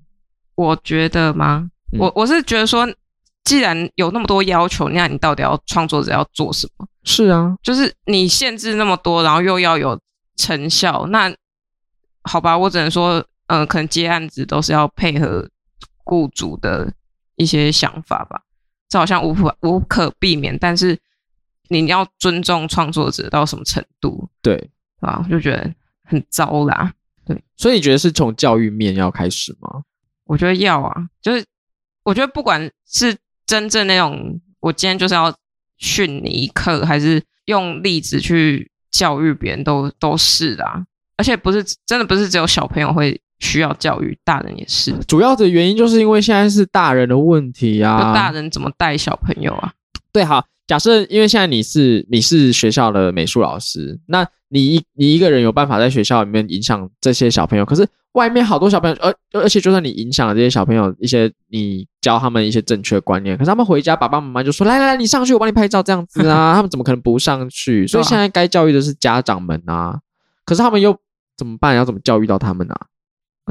[0.55, 1.69] 我觉得吗？
[1.93, 2.87] 嗯、我我是觉得说。
[3.43, 6.85] 既然有那么多要求，那你到底要创作者要做什么？
[7.03, 9.99] 是啊，就是你限制那么多，然后又要有
[10.37, 11.33] 成效，那
[12.21, 13.15] 好吧，我只能说，
[13.47, 15.49] 嗯、呃，可能接案子都是要配合
[16.03, 16.93] 雇主的
[17.41, 18.43] 一些想法吧，
[18.87, 20.97] 这好像无无无可避免，但是
[21.69, 24.29] 你要尊重创作者到什么程度？
[24.41, 24.69] 对，
[24.99, 25.73] 啊，我就觉得
[26.03, 26.93] 很糟啦。
[27.25, 29.83] 对，所以你觉得是从教育面要开始吗？
[30.25, 31.43] 我觉得要啊，就是
[32.03, 35.35] 我觉得不管是真正那种，我今天就是要
[35.77, 40.65] 训你一课，还是用例子去教育别人都都是的，
[41.17, 44.93] 而且不是真的不是只有小朋友会需要教育，大人也是。
[45.05, 49.73] 主要的原因就是因为现在是大人的问题啊，大人怎么带小朋友啊？
[50.13, 57.85] 对，好，假设因为现在你是你是学校的美术老师，那你一你一个人有办法在学校里面影响这些小朋友，可是。
[58.13, 66.51] 外面好多小朋友，而而且就算你影响了这些小朋友一些，你教他们一些正确观念，可是他们回家，爸爸妈妈就说：“来来来，你上去，我帮你拍照，这样子啊。
[66.53, 67.87] ”他们怎么可能不上去？
[67.87, 69.97] 所以现在该教育的是家长们啊。
[70.43, 70.93] 可是他们又
[71.37, 71.73] 怎么办？
[71.73, 72.75] 要怎么教育到他们呢？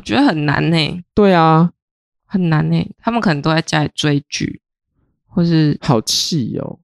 [0.01, 1.03] 我觉得很难呢。
[1.15, 1.71] 对啊，
[2.25, 2.91] 很难呢。
[2.99, 4.63] 他们可能都在家里追剧，
[5.27, 6.79] 或是好气哦，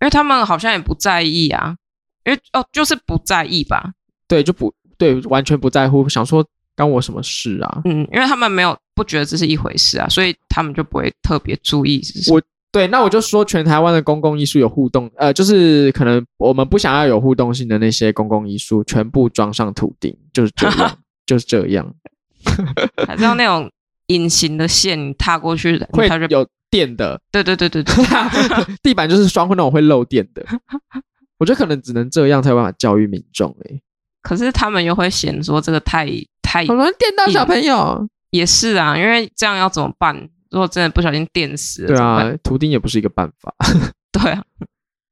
[0.00, 1.76] 因为他们好像也不在意啊。
[2.24, 3.92] 因为哦，就是不在意吧？
[4.26, 6.42] 对，就不对，完全不在乎，想说。
[6.74, 7.82] 干我什么事啊？
[7.86, 12.00] 嗯，因为他们没有不觉得这是一回事啊，所以他们就不会特别注意。
[12.30, 12.40] 我
[12.70, 21.92] 对，那我就说，全台湾的公共艺术有互动，呃，就是可能我们不想要有互动性的那些公共艺术，全部装上土钉，就是这样， 就是这样。
[23.06, 23.70] 还是要那种
[24.08, 27.20] 隐形的线，你踏过去的会有电的。
[27.30, 27.94] 对对对对对，
[28.82, 30.44] 地板就是双会那种会漏电的。
[31.38, 33.80] 我觉得可能只能这样才有办法教育民众诶。
[34.22, 36.06] 可是他们又会嫌说这个太
[36.42, 40.28] 太可能电到小朋友，也是啊，因为这样要怎么办？
[40.50, 43.54] 如果真的不小心电死了，对啊，图钉也不是一个办法。
[44.10, 44.42] 对啊，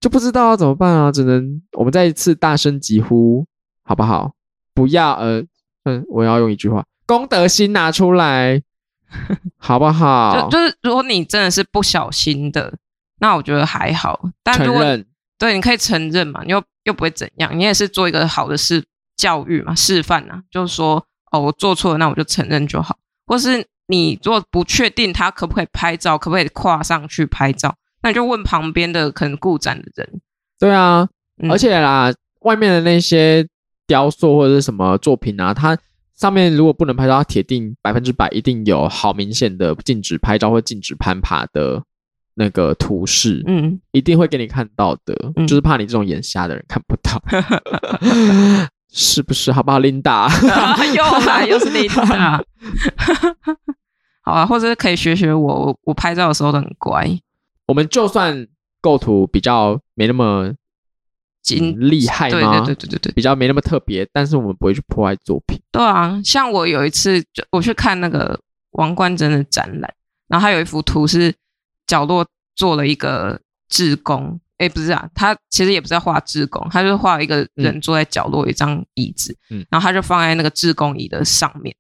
[0.01, 3.47] 就不知道要怎么办啊，只能我们再一次大声疾呼，
[3.85, 4.33] 好不好？
[4.75, 5.43] 不要呃
[5.85, 8.61] 嗯，我要用一句话，公德心拿出来，
[9.57, 10.49] 好不好？
[10.51, 12.75] 就就是如果你真的是不小心的，
[13.21, 14.29] 那我觉得还好。
[14.43, 15.07] 但如果承认，
[15.39, 18.85] 对，你可以承认嘛，你又又不会怎样，你也是做一个好的示。
[19.17, 21.03] 教育嘛，示范啊，就是说，
[21.33, 22.99] 哦，我做错了，那我就承认就好。
[23.27, 30.21] 或是你如果不确定他可不可以拍照，可不可以跨上去拍照，那你就问旁边的可能顾展的人。
[30.59, 31.09] 对啊，
[31.43, 33.49] 嗯、而且啦，外面的那些
[33.87, 35.75] 雕塑或者是什么作品啊，它
[36.17, 41.83] 上面如果不能拍照，它铁定百分之百一定有好明显的禁止拍照或禁止攀爬的
[42.35, 47.23] 那个图示，嗯，一定会给你看到的，嗯、就是怕你这种眼瞎的人看不到。
[48.89, 49.53] 是不是？
[49.53, 50.23] 好不好，琳达？
[50.23, 52.43] 啊、又来，又是琳达。
[54.25, 57.07] 好啊，或者是可以学学我，我拍照的时候都很乖。
[57.67, 58.47] 我们就算
[58.81, 60.51] 构图比较没那么
[61.47, 62.31] 精厉害吗？
[62.31, 65.59] 对对对对对对，比较没那么特别，但是我们不会去破坏作品。
[65.71, 68.39] 对啊，像我有一次就我去看那个
[68.73, 69.95] 王冠珍的展览，
[70.29, 71.33] 然后他有一幅图是
[71.87, 72.27] 角落
[72.57, 74.39] 做了一个志工。
[74.59, 81.77] 哎，不是啊，他其实也不是在画志工，他就是画一个人坐在角落，一张椅子，嗯，然后他就放在那个志工椅的上面，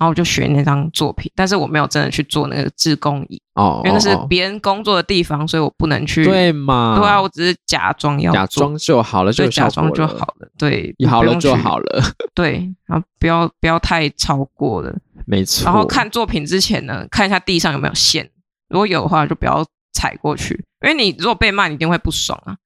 [0.00, 6.96] 然后我就学那张作品，但是我没有真的去做那个自工椅哦，因为那是别人工作的地方，所以我不能去，对嘛？
[6.98, 12.02] 对啊，我只是假装要假装就好了，就假装就好了，对，好了就好了，
[12.34, 14.92] 对，然后不要不要太超过了，
[15.26, 15.66] 没错。
[15.66, 18.28] 然后看作品之前呢，看一下地上有没有线，
[18.68, 19.64] 如果有的话，就不要。
[19.92, 22.56] 踩过去，因为你如果被骂，你一定会不爽啊。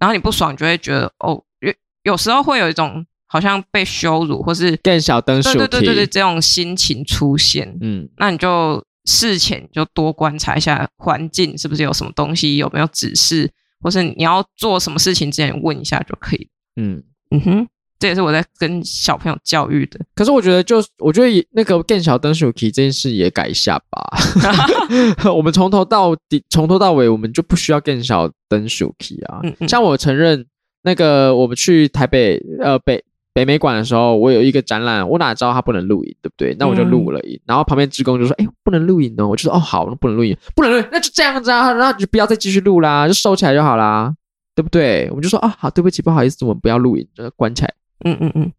[0.00, 1.72] 然后你不爽，你就会觉得哦，有
[2.02, 13.50] 有时候会有一种好像被羞辱，或是更小灯数，对对对对对，这种心情出现，嗯，那你就事前就多观察一下环境是不是有什么东西，有没有指示，
[13.80, 16.48] 或是你要做什么事情之前问一下就可以。
[16.76, 17.02] 嗯
[17.32, 17.68] 嗯哼，
[17.98, 19.98] 这也是我在跟小朋友教育的。
[20.14, 24.06] 可是我觉得就，就我觉得那个更小灯数这件事也改一下吧。
[25.34, 28.94] 我们从头到底，从头到尾，我们就不需要更小灯数
[29.26, 29.40] 啊。
[29.42, 30.46] 嗯嗯，像我承认，
[30.82, 33.04] 那个我们去台北呃北。
[33.36, 36.56] 北美馆的时候，我有一个展览，我哪知道他不能录影，对不对？
[36.58, 44.10] 那我就录了影，嗯、然后旁边职工就说：“哎，不能录影哦。”我就说：“哦，好，那不能录影，不能录影，那就这样子啊，那就不要再继续录啦，就收起来就好啦，
[44.54, 47.74] 对不对？”我们就说：“啊，好，对不起，不好意思，我们不要录影，就关起来。”
[48.06, 48.50] 嗯嗯嗯，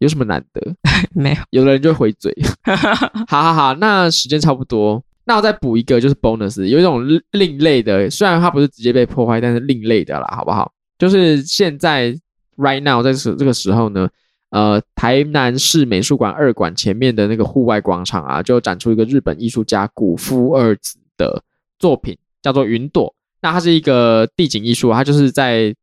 [0.00, 0.74] 有什么难得？
[1.14, 2.34] 没有，有的人就会回嘴。
[3.28, 10.72] 好好好，那时间差不多，那我再补一个，就是 bonus，有一种另类的，虽然它不是直接被破坏，但是另类的啦，好不好？
[10.98, 12.18] 就是现在。
[12.56, 14.08] Right now，在这这个时候呢，
[14.50, 21.42] 呃，台南市美术馆二馆前面的那个户外广场啊，就展出一个日本艺术家古夫二子的
[21.78, 23.08] 作品，叫做《云朵》。
[23.40, 25.74] 那它是一个地景艺术，它就是在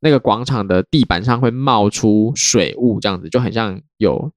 [0.00, 4.30] 那个广场的地板上会冒出水雾，这样子就很像有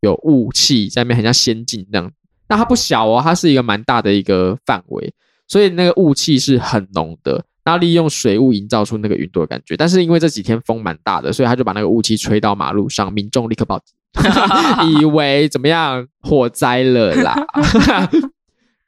[0.00, 2.10] 有雾气在那边，很像仙境这样。
[2.48, 5.12] 那它不小哦，它是一个蛮大的一个范围，
[5.48, 7.44] 所以那个雾气是很浓的。
[7.64, 13.94] 然后利用水雾营造出那个云朵的感觉，但是因为这几天风蛮大的，所以他就把那个雾气吹到马路上，民众立刻报警，
[15.00, 17.34] 以为怎么样火灾了啦。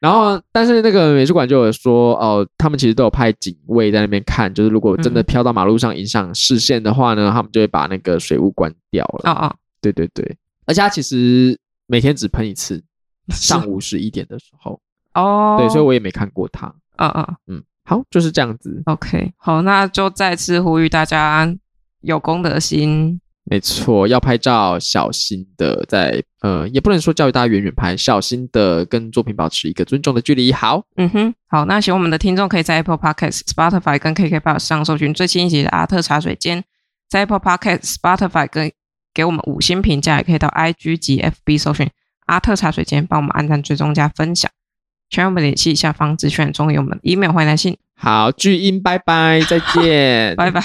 [0.01, 9.31] 然后，但是那个美术馆就有说，哦，他们其实都有派警卫在那边看，就是如果真的飘到马路上影响视线的话呢，他们就会把那个水雾关掉了。
[9.31, 12.83] 哦哦，对对对，而且他其实每天只喷一次，
[13.31, 14.79] 上午十一点的时候。
[15.15, 16.67] 哦，对，所以我也没看过他。
[16.97, 17.63] 啊啊嗯。
[17.85, 18.83] 好，就是这样子。
[18.87, 21.55] OK，好，那就再次呼吁大家
[22.01, 23.21] 有公德心。
[23.47, 30.51] 没错，要拍照小心的在，在呃，也不能说教育大家远远拍，小心的跟作品保持一个尊重的距离。
[30.51, 36.65] 好，嗯哼，好，那喜欢我们的听众可以在 Apple Podcast、Spotify 跟 KKBOX 上搜寻最新一集的阿特茶水间，
[37.11, 38.73] 在 Apple Podcast、Spotify 跟
[39.13, 41.91] 给我们五星评价，也可以到 IG 及 FB 搜寻
[42.25, 44.51] 阿特茶水间，帮我们按赞、追踪、加分享。
[45.11, 47.77] 全我们联系下方资讯中有我们 email 欢迎来信。
[47.97, 50.61] 好，巨婴，拜拜，再见， 拜拜。